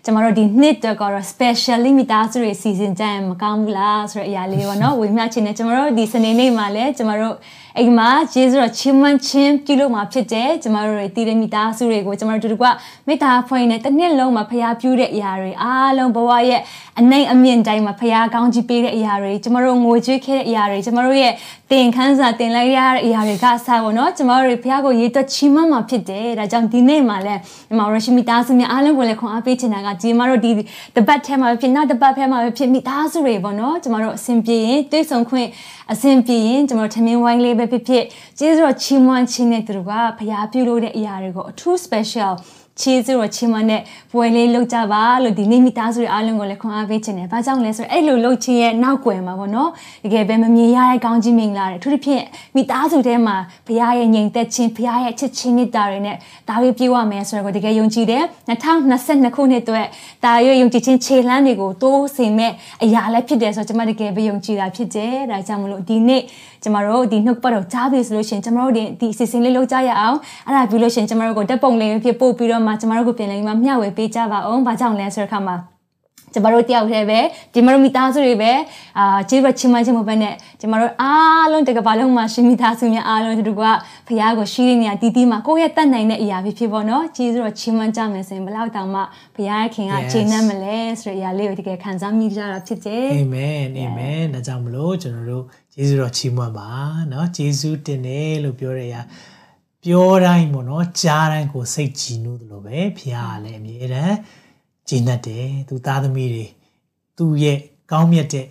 [0.05, 7.35] ကျမတို့ဒီနှစ်တော့ကတော့ specially မိသားစုတွေစီစဉ်ကြရင်မကောင်းဘူးလားဆိုတဲ့အရာလေးပေါ့နော်ဝေမျှချင်တယ်ကျမတို့ဒီစနေနေ့မှာလည်းကျမတို့
[7.77, 12.65] အိမ်မှာယေရှုတော်ချီးမွမ်းခြင်းပြုလုပ်မှာဖြစ်တယ်ကျမတို့တွေတည်တဲ့မိသားစုတွေကိုကျမတို့တို့က
[13.07, 16.61] မေတ္တာဖွင့်နေတစ်နှစ်လုံးမှာဖရားပြုတဲ့အရာတွေအားလုံးဘဝရဲ့
[16.99, 21.33] အနိုင်အမြင့်တိုင်းမှာဖရားကောင်းချီးပေးတဲ့အရာတွေကျမတို့ငိုကြွေးခဲ့တဲ့အရာတွေကျမတို့ရဲ့
[21.71, 30.51] တင်ခန်းစာတင်လိုက်ရတဲ့အရာတွေကစပါတော့ကျမတို့တွေဖရားကိုရေတွက်ချီးမွမ်းမှာဖြစ်တယ်ဒါကြောင့်ဒီနေ့မှာလည်းဒီမှာရရှိမိသားစုများအားလုံးကိုလည်းခွန်အားပေးချင်တာကဒီမတို့ဒီ
[30.95, 35.47] တပတ်ထဲမှာဖြစ်နောက်တပတ်ထဲမှာဖြစ်မိသားစုတွေပေါ့နော်ကျမတို့အဆင်ပြေရင်တွေးဆုံခွင့်
[35.91, 38.03] အဆင်ပြေရင်ကျမတို့ထမင်းဝိုင်းလေးပဲဖြစ်ဖြစ်
[38.39, 42.33] ကျေးဇူးတော်ချီးမွမ်းခြင်းနဲ့သူတို့ကဖရားပြုလို့တဲ့အရာတွေကိုအထူး special
[42.81, 49.69] ချီးစုတော်ချီးမွမ်းတဲ့ပွဲလေးလုပ်ကြပါလို့ဒီနေ့မိသားစုတွေအားလုံးကိုလည်းခွန်အားပေးချင်တယ်။ဘာကြောင့်လဲဆိုတော့အဲ့လိုလုပ်ခြင်းရဲ့နောက်ွယ်မှာပေါ့နော်။
[50.05, 52.23] တကယ်ပဲမမြင်ရတဲ့ကောင်းကြီးမင်္ဂလာတွေအထူးသဖြင့်
[52.55, 53.35] မိသားစုထဲမှာ
[53.67, 56.15] ဘုရားရဲ့ငြိမ်သက်ခြင်းဘုရားရဲ့ချစ်ချင်းမေတ္တာတွေနဲ့
[56.49, 59.85] ဒါဝိပြေဝမယ်ဆိုတော့တကယ်ယုံကြည်တယ်။2022ခုနှစ်အတွက်
[60.25, 62.51] ဒါရွယုံကြည်ခြင်းခြေလှမ်းတွေကိုတိုးစင်မဲ့
[62.83, 66.21] အရာလည်းဖြစ်တယ်ဆိုတော့ကျွန်မတကယ်ပဲယုံကြည်တာဖြစ်တယ်။ဒါကြောင့်မလို့ဒီနေ့
[66.63, 70.17] ကျမတို့ဒီနှုတ်ပတ်တော်ကြားပြီဆိုလို့ရှိရင်ကျမတို့ဒီဒီအစီအစဉ်လေးလုပ်ကြရအောင်
[70.47, 75.78] အဲ့ဒါပြီးလို့ရှိရင်ကျမတို့ကိုတက်ပုံလေးဖြစ်ပို့ပြီးတော့မှကျမတို့ကိုပြန်လည်းမှမျှဝေပေးကြပါအောင်။ဘာကြောင့်လဲဆိုတဲ့အခါမှာ
[76.33, 77.19] ကျမတို့တယောက်တည်းပဲ
[77.53, 78.51] ဒီမတို့မိသားစုတွေပဲ
[78.99, 83.63] အာကျေးဇူးချီးမွမ်းခြင်းမပဲနဲ့ကျမတို့အားလုံးတကဘာလုံးမှာရှိမိသားစုများအားလုံးတို့က
[84.07, 89.01] ဖခင်ကိုရှိနေရတီးတီးမှာကိုယ့်ရဲ့တတ်နိုင်တဲ့အရာဖြစ်ဖြစ်ပေါ့နော်ကျေးဇူးတော်ချီးမွမ်းကြမယ်ဆိုရင်ဘလောက်တောင်မှ
[89.35, 96.69] ဖခင်ရဲ့ခင်ကချိန်နှံ့မလဲဆိုတဲ့အရာလေးကိုတကယ်ခံစားမိကြတာဖြစ်တယ်အာမင်အာမင်ဒါကြောင့်မလို့ကျွန်တော်တို့ကျေးဇူးတော်ချီးမွမ်းပါ
[97.11, 99.01] နော်ကျေးဇူးတင်တယ်လို့ပြောတဲ့အရာ
[99.85, 104.15] ပြောတိုင်းပေါ့နော်ကြားတိုင်းကိုစိတ်ကြည်နူးသလိုပဲဖခင်ကလည်းအမြဲတမ်း
[104.88, 106.46] ကျင့်တတ်တယ်သူသားသမီးတွေ
[107.18, 107.58] သူ့ရဲ့
[107.92, 108.46] ကောင်းမြတ်တဲ့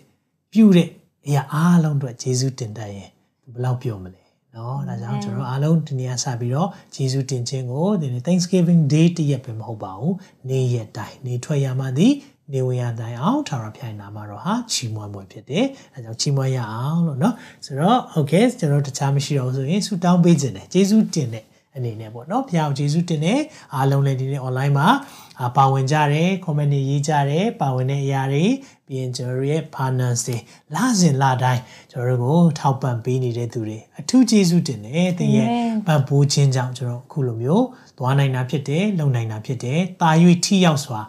[0.52, 0.89] ပြုတဲ့
[1.26, 3.10] အရာအားလုံးအတွက်ယေရှုတင်တတ်ရင်
[3.43, 10.15] သူဘယ်လောက်ပြောမလဲเนาะဒါကြောင့်ကျွန်တော်အားလုံးဒီနေ့စပြီးတော့ယေရှုတင်ခြင်းကိုဒီနေ့ Thanksgiving Day တရက်ပဲမဟုတ်ပါဘူး
[10.50, 12.13] နေ့ရက်တိုင်းနေထွက်ရမှသည်
[12.52, 17.34] နေဝင်ရတိုင်းအောင်ထာဝရဘုရားနာမတော်ဟာချီးမွမ်းပွဲဖြစ်တယ်။အဲကြောင့်ချီးမွမ်းရအောင်လို့เนาะ
[17.65, 21.43] ဆိုတော့ okay ကျွန်တော်တခြားမရှိတော့ဘူးဆိုရင်ဆူတောင်းပေးခြင်းတယ်ယေရှုတင်တဲ့
[21.79, 23.41] အနေနဲ့ပေါ့နော်ဘုရားကိုယေရှုတင်တယ်
[23.75, 24.88] အားလုံးလည်းဒီနေ့ online မှာ
[25.57, 28.45] ပါဝင်ကြတယ် comment တွေရေးကြတယ်ပါဝင်တဲ့အရာတွေ
[28.87, 30.37] ပြီးရင်ကျွန်တော်ရဲ့ partners တွေ
[30.75, 35.49] လစဉ်လတိုင်းကျွန်တော်တို့ကိုထောက်ပံ့ပေးနေတဲ့သူတွေအထူးကျေးဇူးတင်တယ်သင်ရဲ့
[35.87, 37.64] ပံ့ပိုးခြင်းကြောင့်ကျွန်တော်အခုလိုမျိုး
[37.99, 40.11] သွားနိုင်တာဖြစ်တယ်လုံနိုင်တာဖြစ်တယ်တာ၍
[40.45, 41.01] ထိရောက်စွာ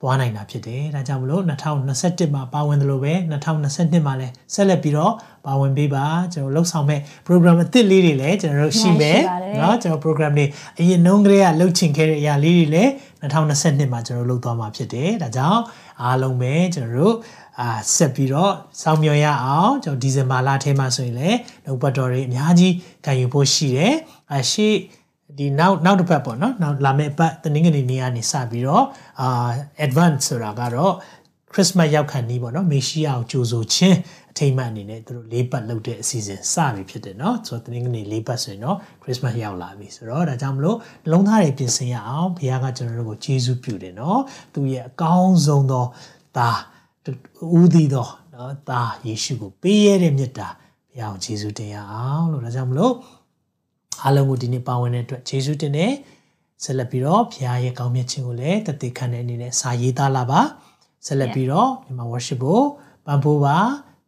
[0.00, 3.14] သွားနိုင်တာဖြစ်တယ်။ဒါကြောင့်မလို့2021မှာပါဝင်တယ်လို့ပဲ
[3.62, 5.12] 2022မှာလည်းဆက်လက်ပြီးတော့
[5.46, 9.20] ပါဝင်ပေးပါကျွန်တော်လှုပ်ဆောင်မဲ့ program အသစ်လေးတွေလည်းကျွန်တော်တို့ရှိမယ်
[9.58, 10.46] เนาะကျွန်တော် program တွေ
[10.80, 12.90] အရင်နှုံးကလေးကလှုပ်ချင်ခဲ့တဲ့အရာလေးတွေလည်း
[13.22, 15.62] 2022မှာကျွန်တော်လုပ်သွားမှာဖြစ်တယ်။ဒါကြောင့်
[16.02, 17.16] အားလုံးပဲကျွန်တော်တို့
[17.60, 23.94] အာဆက်ပြီးတော့စောင့်မျှော်ရအောင်ကျွန်တော်ဒီဇင်ဘာလထဲမှာဆိုရင်လည်းနှုတ်ပတ်တော်တွေအများကြီးခံယူဖို့ရှိတယ်။
[24.32, 24.68] အရှိ
[25.35, 28.85] ဒီနောက်နောက်တစ်ပတ်ပေါ့နော်နောက်လာမယ့်ပတ်တနင်္ဂနွေနေ့ကနေစပြီးတော့
[29.21, 29.49] အာ
[29.85, 30.93] advance ဆိုတာကတော့
[31.53, 33.97] Christmas ရောက်ခန့်နီးပေါ့နော်မေရှိယကိုကြိုဆိုခြင်း
[34.31, 44.21] အထိမ်းအမှတ်အနေနဲ့သူတို့လေးပတ်လုပ်တဲ့အစီအစဉ်စပြီဖြစ်တယ်နော်ဆိုတော့တနင်္ဂနွေလေးပတ်ဆိုရင်တော့ Christmas ရောက်လာပြီဆိုတော့ဒါကြောင့်မလို့နှလုံးသားတွေပြင်ဆင်ရအောင်ဘုရားကကျွန်တော်တို့ကိုကျေးဇူးပြုတယ်နော်
[44.53, 45.85] သူရဲ့အကောင်းဆုံးသော
[46.37, 46.49] ဒါ
[47.59, 50.49] ဦးတည်သောနော်ဒါယေရှုကိုပေးရတဲ့မြတ်တာ
[50.89, 52.93] ဘုရားကိုကျေးဇူးတင်ရအောင်လို့ဒါကြောင့်မလို့
[54.03, 55.93] အားလုံးကိုဒီနေ့ပါဝင်တဲ့အတွက်ယေရှုတင်တယ်
[56.63, 60.41] ဆက်လက်ပြီးတော့ဘုရားရဲ့ကောင်းမြတ်ခြင်းကိုလည်းတသက်ခံတဲ့အနေနဲ့စာရေးသားလာပါ
[61.05, 62.61] ဆက်လက်ပြီးတော့မြန်မာ worship ကို
[63.05, 63.57] ပံ့ပိုးပါ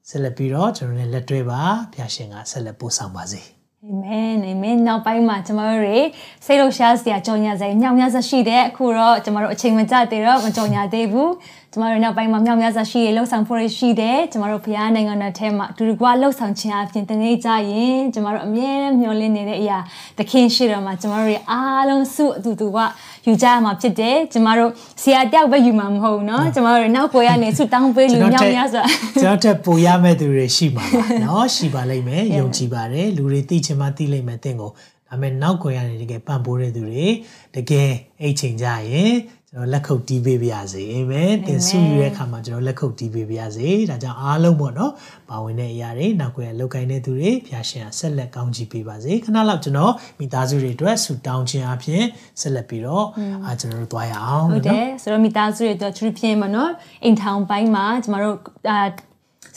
[0.10, 3.42] ဆက်လက်ပြီးတော့ကျွန်တော်တို့လက်တွဲပါဘုရားရှင်ကဆက်လက်ပို့ဆောင်ပါစေ
[3.86, 6.00] အာမင်အာမင်နောက်ပိုင်းမှာကျမတို့တွေ
[6.46, 11.32] စိတ်လှရှားစရာကြော်ညာစရာညောင်များစွာရှိတဲ့အခုတော့ကျမတို့အချိန်မကျသေးတော့မကြော်ညာသေးဘူး
[11.73, 19.79] ကျမတို့နောက်ပိုင်းမှာမြောက်များစွာရှိရလှုပ်ဆောင်ဖို့ရှိတယ်ကျမတို့ဘုရားနိုင်ငံတော်ထဲမှာအတူတကွလှုပ်ဆောင်ခြင်းအပြင်တနေ့ကြရင်ကျမတို့အမြဲတမ်းမျှော်လင့်နေတဲ့အရာ
[20.19, 22.79] သခင်ရှိတော်မှာကျမတို့ရဲ့အားလုံးစုအတူတူက
[23.27, 24.71] ယူကြရမှာဖြစ်တယ်ကျမတို့
[25.03, 28.85] ဆရာတယောက်ပဲယူမှာမဟုတ်ဘူးเนาะကျမတို့နောက်ပေါ်ရနေဆုတောင်းပေးလူမြောက်များစွာ
[29.21, 34.71] ကျွန်တော်တက်ပိုရမဲ့သူတွေရှိမှာပါเนาะရှိပါလိမ့်မယ်ယုံကြည်ပါတယ်လူတွေသိချင်မှသိလိမ့်မယ်တင့်ကို
[35.09, 37.07] ဒါပေမဲ့နောက်ကွယ်ရနေတကယ်ပံ့ပိုးတဲ့သူတွေ
[37.55, 39.13] တကယ်အိတ်ချိန်ကြရင်
[39.52, 44.94] ကျွန်တော်လက်ခုပ်တီးပေးပါရစေအာမင်တင်ဆုယူတဲ့အခါမှာကျွန်တော်လက်ခုပ်တီးပေးပါရစေဒါကြောင့်အားလုံးပေါ့နော်
[45.30, 52.04] ပါဝင်တဲ့အရာတွေနောက်ွယ်လောက်ကိုင်းတဲ့သူတွေဖျာရှင်ဆက်လက်ကောင်းချီးပေးပါစေခဏလောက်ကျွန်တော်မိသားစုတွေအတွက်ဆုတောင်းခြင်းအပြင်
[52.42, 53.06] ဆက်လက်ပြီးတော့
[53.46, 56.72] အာကျွန်တော်တို့သွားရအောင်ဟုတ်တယ်ဆိုတော့မိသားစုတွေအတွက်သူဖြစ်မှာနော်
[57.04, 58.80] အိမ်ထောင်ပိုင်းမှာကျွန်တော်တို့အာ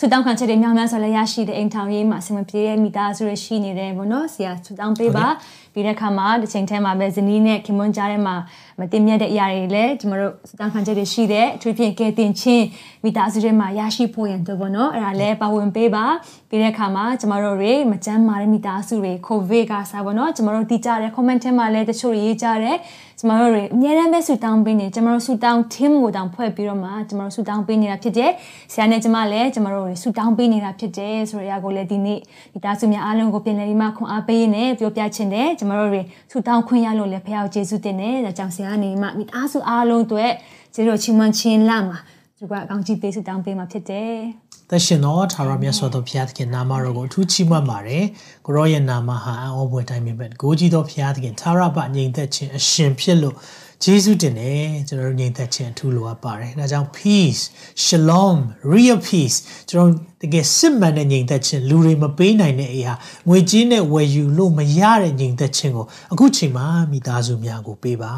[0.04, 5.26] ဆူတောင်းခံချက်တွေများများဆိုလည်းရရှိတဲ့အိမ်ထောင်ရေးမှာအဆင်မပြေတဲ့မိသားစုတွေရှိနေတယ်ပေါ့နော်ဆရာဆူတောင်းပေးပါ
[5.72, 8.34] ပြီးတဲ့အခါမှာတစ်ချိန်တည်းမှာပဲဇနီးနဲ့ခင်မွန်းကြားထဲမှာ
[8.80, 12.64] မတင်မြတ်တဲ့အရာတွေလည်းကျွန်တော်တို့စတန်ခံချက်တွေရှိတယ်အထူးဖြင့်ကဲတင်ချင်း
[13.04, 16.04] မိသားစုတွေမှာရရှိဖို့ရန်တော့ဗောနော်အဲ့ဒါလည်းပါဝင်ပေးပါ
[16.48, 22.76] ပြီးတဲ့အခါမှာကျွန်တော်တို့တွေမကြမ်းမာတဲ့မိသားစုတွေကိုဗစ်ကစားဗောနော်ကျွန်တော်တို့တီးကြတယ် comment ထဲမှာလည်းတချို့ရေးကြတယ်
[23.22, 28.30] ကျွန်တော်တို့တွေအများအားပဲဆူတောင်းပေးနေကျွန်တော်တို့ဆူတောင်း team ကိုတောင်ဖွဲ့ပြီးတော့မှကျွန်တော်တို့ဆူတောင်းပေးနေတာဖြစ်တယ်
[28.72, 32.18] ဆရာနဲ့ကျွန်မလည်းကျွန်တော်တို့တို့တွေဆူတောင်းပေးနေတာဖြစ်တယ်ဆိုတဲ့အရာကိုလည်းဒီနေ့
[32.52, 40.32] ဒီသားစုများအားလုံးကိုပြန်လည်ပြီးမှခွန်အားပေးရင်းနဲ့ပြောပြချင်တယ်ကျမတို့တွေဆူတောင်းခွင့်ရလို့လည်းဖခင်ကိုကျေးဇူးတင်တယ်ဒါကြောင့်ဆရာကနေမှမိသားစုအားလုံးအတွက်
[40.74, 41.98] ကျေးဇူးချီးမွမ်းခြင်းလာမှာ
[42.38, 44.16] သူကအကောင်းကြီးပေးဆူတောင်းပေးမှာဖြစ်တယ်
[44.74, 48.04] သက်ရှင်သောထာဝရမြတ်စွာသောဘုရားသခင်နာမတော်ကိုအထူးချီးမွမ်းပါတယ်။
[48.46, 53.36] ကိုရောရဲ့နာမဟာအံ့ဩဖွယ်တိုင်းမြတ်ကိုကြီးသောဘုရားသခင်ထာဝရဘငြိမ်သက်ခြင်းအရှင်ဖြစ်လို့
[53.84, 57.42] ဂျေဇုတင်တယ်ကျွန်တော်တို့ညီသက်ခြင်းအထူးလိုအပ်ပါတယ်ဒါကြောင့် peace
[57.84, 58.38] shalom
[58.72, 59.36] real peace
[59.70, 59.90] ကျွန်တော်
[60.22, 62.92] တကယ်စစ်မှန်တဲ့ညီသက်ခြင်းလူတွေမပေးနိုင်တဲ့အရာ
[63.28, 68.14] ငွေကြေးနဲ့ဝယ်ယူလို့မရတဲ့ညီသက်ခြင်းကိုအခုချိန်မှာမိသားစုများကိုပေးပါ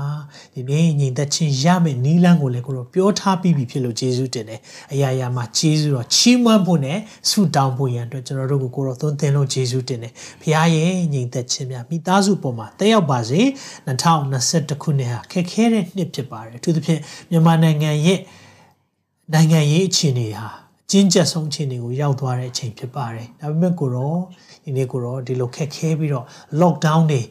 [0.54, 4.60] ဒီနေ့ညီသက်ခြင်းရမယ့်နီးလန်းကိုလည်းကိုတော့ပြောထားပြီးပြီဖြစ်လို့ဂျေဇုတင်တယ်
[4.92, 6.98] အရာရာမှာဂျေဇုတော့ချီးမွမ်းဖို့နဲ့
[7.30, 13.40] ဆုတောင်းဖို့ရန်အတွက်ကျွန်တော်တို့ကိုကိုတော့သွန်သင်လို့ဂျေဇုတင်တယ်ဖခင်ရဲ့ညီသက်ခြင်းများမိသားစုပေါ်မှာတက်ရောက်ပါစေ
[13.88, 18.20] 2021ခုနှစ်ဟာခက်ခဲတဲ့နှစ်ဖြစ်ပါတယ်အထူးသဖြင့်မြန်မာနိုင်ငံရဲ့
[19.32, 24.20] နိုင်ငံရေးအခြေအနေဟာအ ကျဉ်းကျပ်ဆုံးအခြေအနေကိုရောက်သွားတဲ့အချိန်ဖြစ်ပါတယ်ဒါပေမဲ့ကိုတော့
[24.64, 26.26] ဒီနေ့ကိုတော့ဒီလိုခက်ခဲပြီးတော့
[26.60, 27.22] lockdown တွေ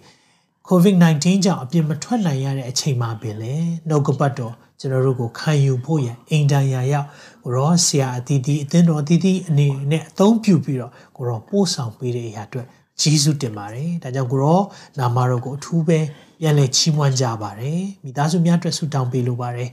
[0.69, 3.55] COVID-19 ကြောင့်အပြင်မထွက်နိုင်ရတဲ့အချိန်မှာပင်လေ
[3.87, 7.07] နှုတ်ကပတ်တော်ကျွန်တော်တို့ကိုခံယူဖို့ရန်အိမ်တန်ရာရောက်
[7.43, 12.67] ကိုရောဆရာအသီးသီးအသင်းတော်အသီးသီးအနေနဲ့အသုံးပြုပြီးတော့ကိုရောပို့ဆောင်ပေးတဲ့အရာအတွက်
[13.01, 14.61] ဂျေဇုတင်ပါတယ်ဒါကြောင့်ကိုရော
[14.99, 15.99] နာမတော်ကိုအထူးပဲ
[16.41, 19.69] ပြန်လည်ချီးမွမ်းကြပါတယ်မိသားစုများအတွက်ဆုတောင်းပေးလိုပါတယ်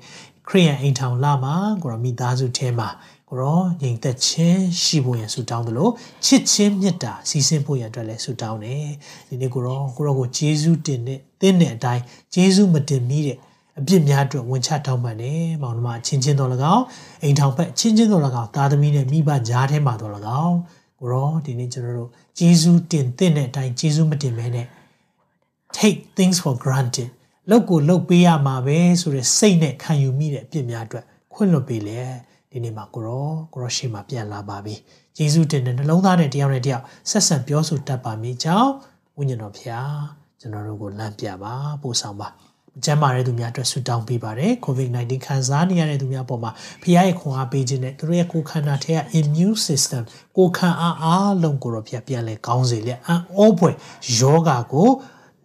[0.49, 2.89] ခရိယန်အိမ်ထောင်လာမှာကိုရောမိသားစုထဲမှာ
[3.31, 5.89] ကိုရောညီသက်ချင်းရှိဖို့ရန်ဆုတောင်းသလို
[6.25, 8.89] ချစ်ချင်းမြတ်တာစီစဉ်ဖို့ရန်အတွက်လည်းဆုတောင်းတယ်
[9.29, 12.03] ဒီနေ့ကိုရောကိုရောကိုဂျေဇုတင်တဲ့တင်းတဲ့အတိုင်း
[12.35, 13.37] ဂျေဇုမတင်မိတဲ့
[13.79, 16.85] အပြစ်များအတွက်ဝင်ချတောင်းပန်တယ်မောင်နှမချင်းချင်းတော်၎င်း
[17.23, 20.13] အိမ်ထောင်ဖက်ချင်းချင်းတော်၎င်းသားသမီးနဲ့မိဘကြားထဲမှာတော်၎
[20.45, 20.57] င်း
[20.99, 24.67] ကိုရောဒီနေ့ကျွန်တော်တို့ဂျေဇုတင်တဲ့အတိုင်းဂျေဇုမတင်မဲနဲ့
[25.77, 27.09] take things for granted
[27.51, 32.01] လောက်ကိုလောက်ပေးရမှာပဲဆိုတဲ့စိတ်နဲ့ခံယူမိတဲ့အပြစ်များအတွက်ခွင့်လွှတ်ပေးလေ
[32.53, 34.75] ဒီနေ့မှာကိုရောကိုရောရှေ့မှာပြန်လာပါပြီ
[35.19, 38.73] ယေရှုတင်တဲ့နှလုံးသားနဲ့တယောက်နဲ့တယောက်ဆက်ဆံပြောဆိုတတ်ပါမိကြောင်း
[39.17, 39.95] ဝိညာဉ်တော်ဖျား
[40.41, 42.29] ကျွန်တော်တို့ကိုလမ်းပြပါပို့ဆောင်ပါ
[42.85, 46.51] ကျမ်းမာတဲ့သူများအတွက်ဆုတောင်းပေးပါတယ် COVID-19 ခံစားနေရတဲ့သူများပေါ်မှာ
[46.83, 50.03] ဖခင်ရဲ့ခွန်အားပေးခြင်းနဲ့သူတို့ရဲ့ကိုယ်ခန္ဓာထဲက immune system
[50.37, 53.77] ကိုယ်ခံအားအားလုံးကိုတော့ပြန်လဲကောင်းစေလက်အံ့ဩဖွယ်
[54.19, 54.89] ယောဂါကို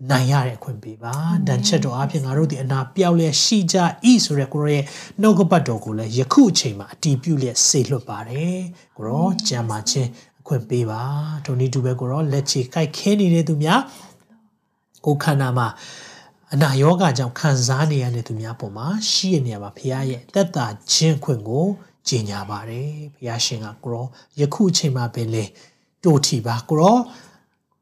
[0.09, 1.15] နိုင်ရတဲ့အခွင့်ပေးပါ
[1.47, 3.77] တန်ချက်တော်အဖြစ်ငါတို့ဒီအနာပြောက်လျက်ရှိကြ
[4.11, 4.83] ဤဆိုရဲကိုရောရဲ့
[5.21, 8.59] နှုတ်ကပတ်တော်ကိုလည်းယခုအချိန်မှာအတီးပြုလျက်စေလွတ်ပါတယ်
[8.97, 11.01] ကိုရောကြံပါခြင်းအခွင့်ပေးပါ
[11.45, 13.81] ဒိုနီတူပဲကိုရောလက်ချေကိုက်ခဲနေတဲ့သူများ
[15.05, 15.67] ကိုခန္ဓာမှာ
[16.53, 21.65] အနာယောဂကြောင့်ခံစားနေရတဲ့သူများပေါ်မှာရှိရနေရမှာဖခင်ရဲ့တက်တာခြင်းခွင့်ကို
[22.07, 24.05] ကျင်ညာပါတယ်ဖခင်ရှင်ကကိုရော
[24.39, 25.43] ယခုအချိန်မှာပင်လေ
[26.03, 26.97] တို့ထီပါကိုရော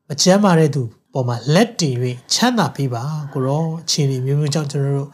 [0.07, 1.95] မချမ်းမာတဲ့သူ ပေါ်မှာလက်တည်၍
[2.33, 5.09] ချမ်းသာပေးပါကိုရောအခြေအနေမျိုးမျိုးကြောင့်ကျွန်တော်တို့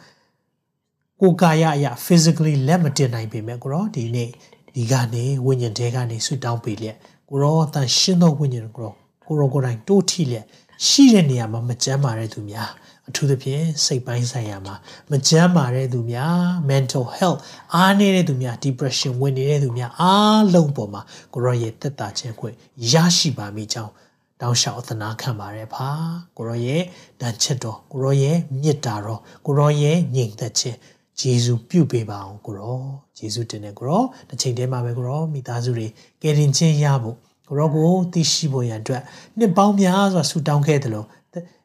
[1.20, 4.30] ကိုယ်ကာယအရာ physically လက်မတင်နိုင်ပေမဲ့ကိုရောဒီနေ့
[4.74, 6.96] ဒီကနေဝိညာဉ်တဲကနေဆူတောင်းပေးလျက်
[7.28, 8.94] ကိုရောတန်ရှင်းသောဝိညာဉ်ကိုရော
[9.26, 10.44] ကိုရောကိုယ်တိုင်တိုးထိလျက်
[10.86, 12.70] ရှိတဲ့နေရာမှာမကြမ်းမာတဲ့သူများ
[13.08, 14.74] အထူးသဖြင့်စိတ်ပိုင်းဆိုင်ရာမှာ
[15.10, 17.40] မကြမ်းမာတဲ့သူများ mental health
[17.74, 22.54] အားနေတဲ့သူများ depression ဝင်နေတဲ့သူများအားလုံးပေါ်မှာကိုရောရဲ့တက်တာခြင်းခွင့်
[22.92, 23.92] ရရှိပါမိကြောင်း
[24.40, 25.88] တောင်းလျှောက်အသနာခံပါရဖာ
[26.36, 26.82] ကိုရောရဲ့
[27.20, 30.76] တန်ချစ်တော်ကိုရောရဲ့မေတ္တာတော်ကိုရောရဲ့ညီသက်ခြင်း
[31.20, 32.80] ဂျေဇုပြုပေးပါအောင်ကိုရော
[33.18, 35.86] ဂျေဇုတင်တဲ့ကိုရောတစ်ချိန်တည်းမှာပဲကိုရောမိသားစုတွေ
[36.22, 37.16] ကယ်တင်ခြင်းရဖို့
[37.48, 39.02] ကိုရောကိုသိရှိဖို့ရန်အတွက်
[39.38, 41.06] နှစ်ပေါင်းများစွာဆူတောင်းခဲ့တယ်လို့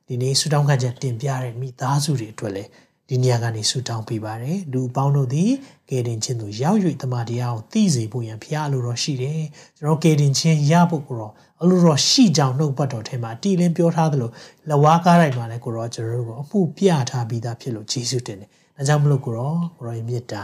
[0.07, 2.69] ဒီနေ့ဆူတောင်းခံချက်တင်ပြတဲ့မိသားစုတွေအတွက်လည်း
[3.09, 5.51] ဒီနေရာကနေဆူတောင်းပေးပါတယ်လူအပေါင်းတို့သည်
[5.89, 9.41] ကယ်တင်ခြင်းသို့ရောက်၍တမန်တရားကိုသိစေဖို့ရန်ဖျားလိုတော်ရှိတယ်
[9.77, 14.29] ကျွန်တော်ကယ်တင်ခြင်းရဖို့ကိုတော့အလိုတော်ရှိကြောင်နှုတ်ပတ်တော်ထဲမှာအတီလင်းပြောထားသလို
[14.69, 20.41] လဝါကားတိုင်းမှာလည်းကိုတော့ကျွန်တော်တို့ကိုအမှုပြထားပြီးသားဖြစ်လို့ယေရှုတင်တယ်ဒါကြောင့်မလို့ကိုတော့ကိုရောရဲ့မေတ္တာ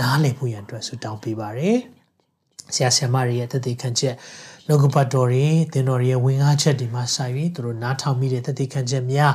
[0.00, 1.78] နားလည်ဖို့ရန်အတွက်ဆူတောင်းပေးပါတယ်
[2.74, 4.14] ဆရာဆရာမတွေရဲ့တသက်ခံချက်
[4.68, 9.32] လောကပတ်တော်တွေသင်တော်ရဲ့ဝင်ကားချက်တွေမှာစာ၍သူတို့နားထောင်မိတဲ့တသက်ခံချက်များ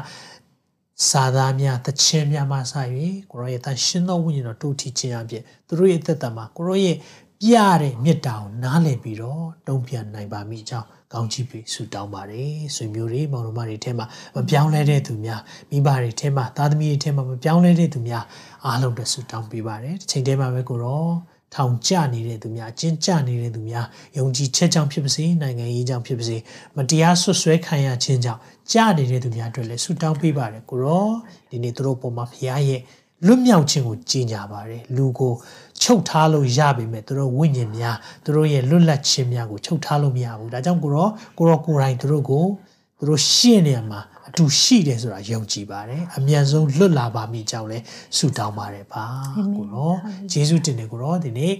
[1.09, 2.59] စာသားများတခြင်းများမှစ၍
[3.31, 6.97] ကိုရောရဲ့တန်ရှင်းသောဝိညာဉ်တော်တို့ထီခြင်းအပြင်သူတို့ရဲ့သက်တာမှာကိုရောရဲ့
[7.41, 14.05] ပြတဲ့မေတ္တာကိုနားလည်ပြီးတော့တုံ့ပြန်နိုင်ပါမိကြောင်းကောင်းချီးပြီးဆုတောင်းပါတယ်ဆွေမျိုးတွေမောင်နှမတွေထဲမှာ
[14.35, 18.23] မပြောင်းလဲတဲ့သူများမိဘတွေထဲမှာသားသမီးတွေထဲမှာမပြောင်းလဲတဲ့သူများ
[18.65, 21.05] အားလုံးတို့ဆုတောင်းပေးပါတယ်တစ်ချိန်တည်းမှာပဲကိုရော
[21.53, 23.85] ထောင်ကျနေတဲ့သူများအကျဉ်းကျနေတဲ့သူများ
[24.17, 26.37] ယုံကြည်ချက်ကြောင့်ဖြစ်ပါစေနိုင်ငံရေးကြောင့်ဖြစ်ပါစေ
[26.77, 28.41] မတရားဆွဆွဲခံရခြင်းကြောင့်
[28.71, 31.07] ကျနေတဲ့သူများအတွက်လည်းဆုတောင်းပေးပါတယ်ကိုရော
[31.49, 32.81] ဒီနေ့သူတို့ပေါ်မှာဖခင်ရဲ့
[33.25, 35.33] လွတ်မြောက်ခြင်းကိုကြီးညာပါတယ်လူကို
[35.81, 42.45] ချုပ်ထားလို့ရပေမဲ့သူတို့ဝိညာဉ်များသူတို့ရဲ့လွတ်လပ်ခြင်းများကိုချုပ်ထားလို့မရဘူးဒါကြောင့်ကိုရောကိုရောကိုယ်တိုင်သူတို့ကို
[42.97, 47.77] သူတို့ရှင်းနေရမှာအတူရှိတယ်ဆိုတာယုံကြည်ပါတယ်အမြန်ဆုံးလွတ်လာပါမိကြောင်းလဲ
[48.17, 49.03] ဆုတောင်းပါတယ်ပါ
[49.55, 49.93] ကိုရော
[50.31, 51.53] ယေရှုတင်တယ်ကိုရောဒီနေ့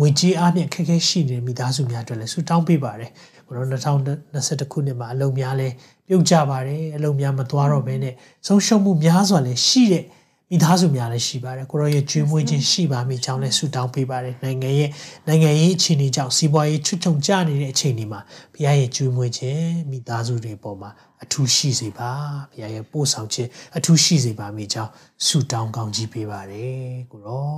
[0.00, 3.10] ငွေကြေးအားဖြင့်ခက်ခဲရှိနေတဲ့မိသားစုများအတွက်လည်းဆုတောင်းပေးပါတယ်
[3.46, 5.68] ကိုရော2021ခုနှစ်မှာအလုံများလဲ
[6.08, 8.14] ပြုတ်ကြပါတယ်အလုံများမသွားတော့ဘဲနဲ့
[8.46, 10.04] ဆုံးရှုံးမှုများစွာလည်းရှိတဲ့
[10.50, 14.90] မိသားစုများလည်းရှိပါတယ်ကိုရောရဲ့ကျွေးမွေးခြင်းရှိပါမိကြောင်းလည်းဆုတောင်းပေးပါတယ်နိုင်ငံရဲ့
[15.26, 18.20] နိုင်ငံရေးအခြေအနေကြောင့်စီးပွားရေးချွတ်ချုံကျနေတဲ့အချိန်ဒီမှာ
[18.52, 20.90] ဘုရားရဲ့ကျွေးမွေးခြင်းမိသားစုတွေပေါ်မှာ
[21.22, 22.10] အထူးရှိစေပါ
[22.50, 24.90] ဘုရားရဲ့ပို့ဆောင်ခြင်းအထူးရှိစေပါမိကြောင်း
[25.26, 26.78] ဆုတောင်းကောင်းကြီးပေးပါတယ်
[27.10, 27.50] ကိုရော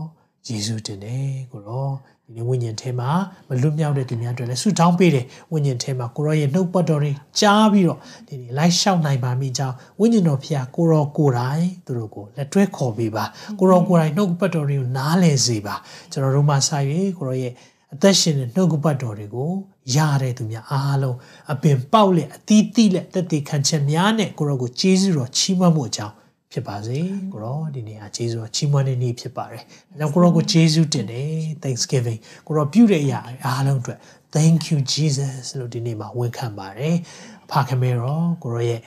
[0.47, 1.88] ယေရှုတင်တယ်ကိုရော
[2.31, 3.11] ဒီနေ့ဝိညာဉ်ထဲမှာ
[3.49, 13.24] မလွတ်မြောက်တဲ့သူများအတွက်လည်းဆုတောင်းပေးတယ်ဝိညာဉ်ထဲမှာကိုရောရဲ့နှုတ်ပတ်တော်တွေကြားပြီးတော့ဒီနေ့လိုက်လျှောက်နိုင်ပါမိကြောင်းဝိညာဉ်တော်ဖျားကိုရောကိုယ်တိုင်သူတို့ကိုလက်တွဲခေါ်ပေးပါ
[13.59, 15.74] ကိုရောကိုယ်တိုင်နှုတ်ပတ်တော်တွေကိုနားလည်စေပါ
[16.12, 17.53] ကျွန်တော်တို့မှစာရေးကိုရောရဲ့
[17.95, 19.51] အသက်ရှင်တဲ့နှုတ်ကပတ်တော်တွေကို
[19.95, 21.16] ရတဲ့သူများအားလုံး
[21.53, 26.14] အပင်ပေါက်လက်အသီးသီးလက်တက်တည်ခံချက်များနဲ့ကိုရောကိုကျေးဇူးတော်ချီးမွမ်းမှုအကြောင်း
[26.53, 26.98] ဖြစ်ပါစေ
[27.32, 31.30] ကိုရောဒီနေ့အားကျေးဇူးတော်ချီးမွမ်းတဲ့နေ့ဖြစ်ပါတယ်။ဒါကြောင့်ကိုရောကိုကျေးဇူးတင်တယ်
[31.62, 33.98] Thanksgiving ကိုရောပြုတဲ့အရာအားလုံးအတွက်
[34.34, 36.94] Thank you Jesus လို့ဒီနေ့မှာဝန်ခံပါတယ်။
[37.44, 38.80] အဖခင်မေရောကိုရောရဲ့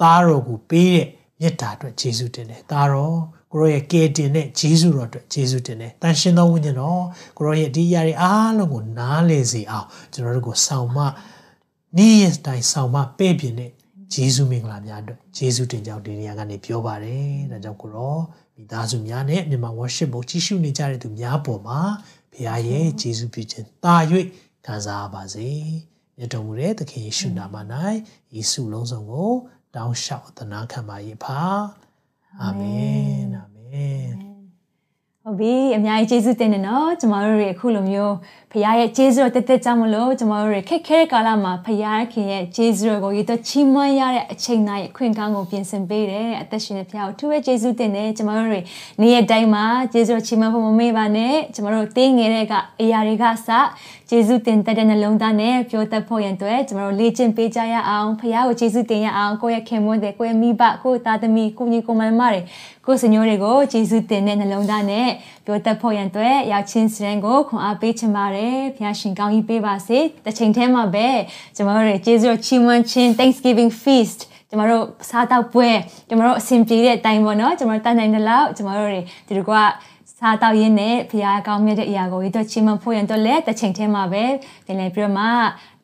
[0.00, 1.06] သားတော်ကိုပေးတဲ့
[1.40, 3.16] မေတ္တာအတွက်ကျေးဇူးတင်တယ်။သားတော်
[3.52, 7.02] ကိုရောရဲ့ကယ်တင်တဲ့ဂျေဇုတော်အတွက်ဂျေဇုတင်တယ်။တန်ရှင်သောဝိညာဉ်တော်
[7.36, 10.98] ကိုရောရဲ့ဒီအရာတွေအားလုံးကိုနားလည်စေအောင်ကျွန်တော်တို့ကိုဆောင်မ
[11.96, 13.70] နေ့ရက်တိုင်းဆောင်မပဲ့ပြင်တဲ့
[14.14, 18.16] ဂျေဇုမင်္ဂလာများအတွက်ဂျေဇုတင်ကြောင်းဒီနေရာကနေပြောပါတယ်။ဒါကြောင့်ကိုရော
[18.56, 21.80] မိသားစုများနဲ့မြန်မာ worship ကိုကြည့်ရှုနေကြတဲ့သူများပေါ်မှာ
[22.32, 23.96] ဘုရားရဲ့ဂျေဇုပြုခြင်းတာ၍
[24.66, 25.48] ခံစားပါစေ။
[26.16, 27.56] မြတ်တော်မူတဲ့သခင်ယေရှုနာမ၌
[28.34, 29.32] ယေရှုလုံးစုံကို
[29.74, 31.40] တောင်းလျှောက်သနာခံပါ၏ဖာ။
[32.40, 34.30] အာမင်အာမင်
[35.24, 38.14] ဟုတ်ပြီအများကြီးကျေးဇူးတင်တယ်နော်ကျမတို့တွေအခုလိုမျိုး
[38.52, 41.66] ဖခင်ရဲ့ကျေးဇူးတော်တက်တက်ကြောင့်မလို့ကျမတို့တွေခက်ခဲတဲ့ကာလမှာဖ
[42.12, 48.60] ခင်ရဲ့ကျေးဇူးတော်ကိုရတော့ချီးမွမ်းရတဲ့အချိန်တိုင်းအခွင့်အကောင်းကိုပြင်ဆင်ပေးတယ်အသက်ရှင်တဲ့ဖခင်ကိုထူးပဲကျေးဇူးတင်တယ်ကျမတို့တွေ
[49.00, 53.48] နေ့ရက်တိုင်းမှာကျေးဇူးတော်ချီးမွမ်းဖို့မမေ့ပါနဲ့ကျမတို့တင်းငယ်တဲ့ကအရာတွေကစ
[54.10, 62.40] ကျေးဇူးတင်တဲ့နှလုံးသားနဲ့ပြောတတ်ဖို့ရန်အတွက်ကျမတို့လေ့ကျင့်ပေးကြရအောင်ဖခင်ကိုကျေးဇူးတင်ရအောင်ကိုယ့်ရဲ့ခင်မွန်းတဲ့ကိုယ့်ရဲ့မိဘကိုယ့်သားသမီးကိုညီကိုမမတွေ
[62.86, 65.08] ကိုယ့်စညိုးတွေကိုကျေးဇူးတင်တဲ့နှလုံးသားနဲ့
[65.49, 71.07] ပြောတတ်ဖို့ရန်အတွက်ရောက်ချင်းစရန်ကိုခွန်အားပေးချင်ပါတယ်ဘုရားရှင်ကောင်းကြီးပေးပါစေတစ်ချိန်တည်းမှာပဲ
[71.55, 74.19] ကျမတို့တွေကျေးဇူးတော်ချီးမွမ်းခြင်း Thanksgiving feast
[74.49, 75.69] ကျမတို့စားတော့ပွဲ
[76.09, 79.55] ကျမတို့အဆင်ပြေတဲ့အတိုင်းပေါ့နော်ကျမတို့တန်နိုင်တဲ့လောက်ကျမတို့တွေဒီတကွ
[80.19, 84.23] စားတော့ရင်းနဲ့ဖရားကောင်းမြတ်တဲ့အရာကိုရတော့ချီးမွမ်းဖို့ရန်တော့လက်တစ်ချိန်တည်းမှာပဲ
[84.65, 85.25] ပြန်လည်ပြီးတော့မှ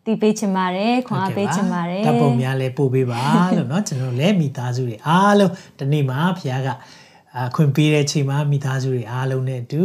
[0.05, 3.19] တီးပေးချင်ပါတယ်ခွန်အားပေးချင်ပါတယ်တပ်ပုံများလည်းပို့ပေးပါ
[3.57, 6.69] လို့เนาะကျွန်တော်လည်းမိသားစုတွေအားလုံးဒီနေ့မှာဖရားက
[7.36, 9.82] အာခွင့်ပေးတဲ့ချိန်မှာမိသားစုတွေအားလုံးနဲ့အတူ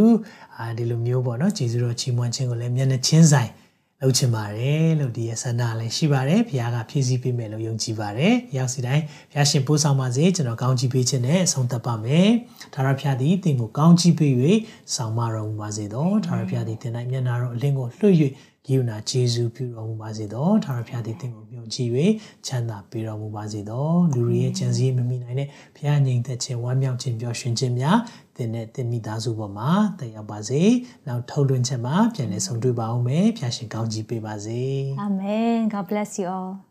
[0.58, 3.52] အာဒီလိုမျိုးပေါ့နော်ဂျေဇုတော်ချီးမွမ်းခြင်းကိုလည်းမျက်နှာချင်းဆိုင်
[4.02, 12.28] လုပ်ချင်ပါတယ်လို့ဒီရဆန္ဒလည်းရှိပါတယ်ဘုရားကဖြည့်ဆည်းပေးမယ်လို့ယုံကြည်ပါတယ်ရောက်စီတိုင်းဘုရားရှင်ပို့ဆောင်ပါစေကျွန်တော်ကောင်းချီးပေးခြင်းနဲ့အဆုံးသတ်ပါမယ်
[12.74, 14.34] ဒါရဖျားသည်သင်ကိုကောင်းချီးပေး၍
[14.96, 18.16] ဆောင်မတော်မူပါစေတော့ဒါရဖျားသည်သင်၌မျက်နာတော်အလင်းကိုလွှတ်၍
[18.66, 21.90] ဂိယူနာဂျေဇုပြုတော်မူပါစေတော့ဒါရဖျားသည်သင်ကိုမြုံကြည်၍
[22.46, 27.98] ချမ်းသာပေးတော်မူပါစေတော့လူတွေရဲ့ကြံစည်မမိနိုင်တဲ့ဘုရားငြိမ်သက်ခြင်းဝမ်းမြောက်ခြင်းပျော်ရွှင်ခြင်းများ
[28.36, 30.62] သင်နဲ့သင်မိသားစုပေါ်မှာတက်ရောက်ပါစေ။
[31.08, 34.62] နောက်ထုတ်လွှင့်ချက်မှာပြန်လည်ဆုံတွေ့ပါအောင်မယ်။ဖျာရှင်ကောင်းကြီးပေးပါစေ။
[35.08, 35.58] Amen.
[35.74, 36.71] God bless you all.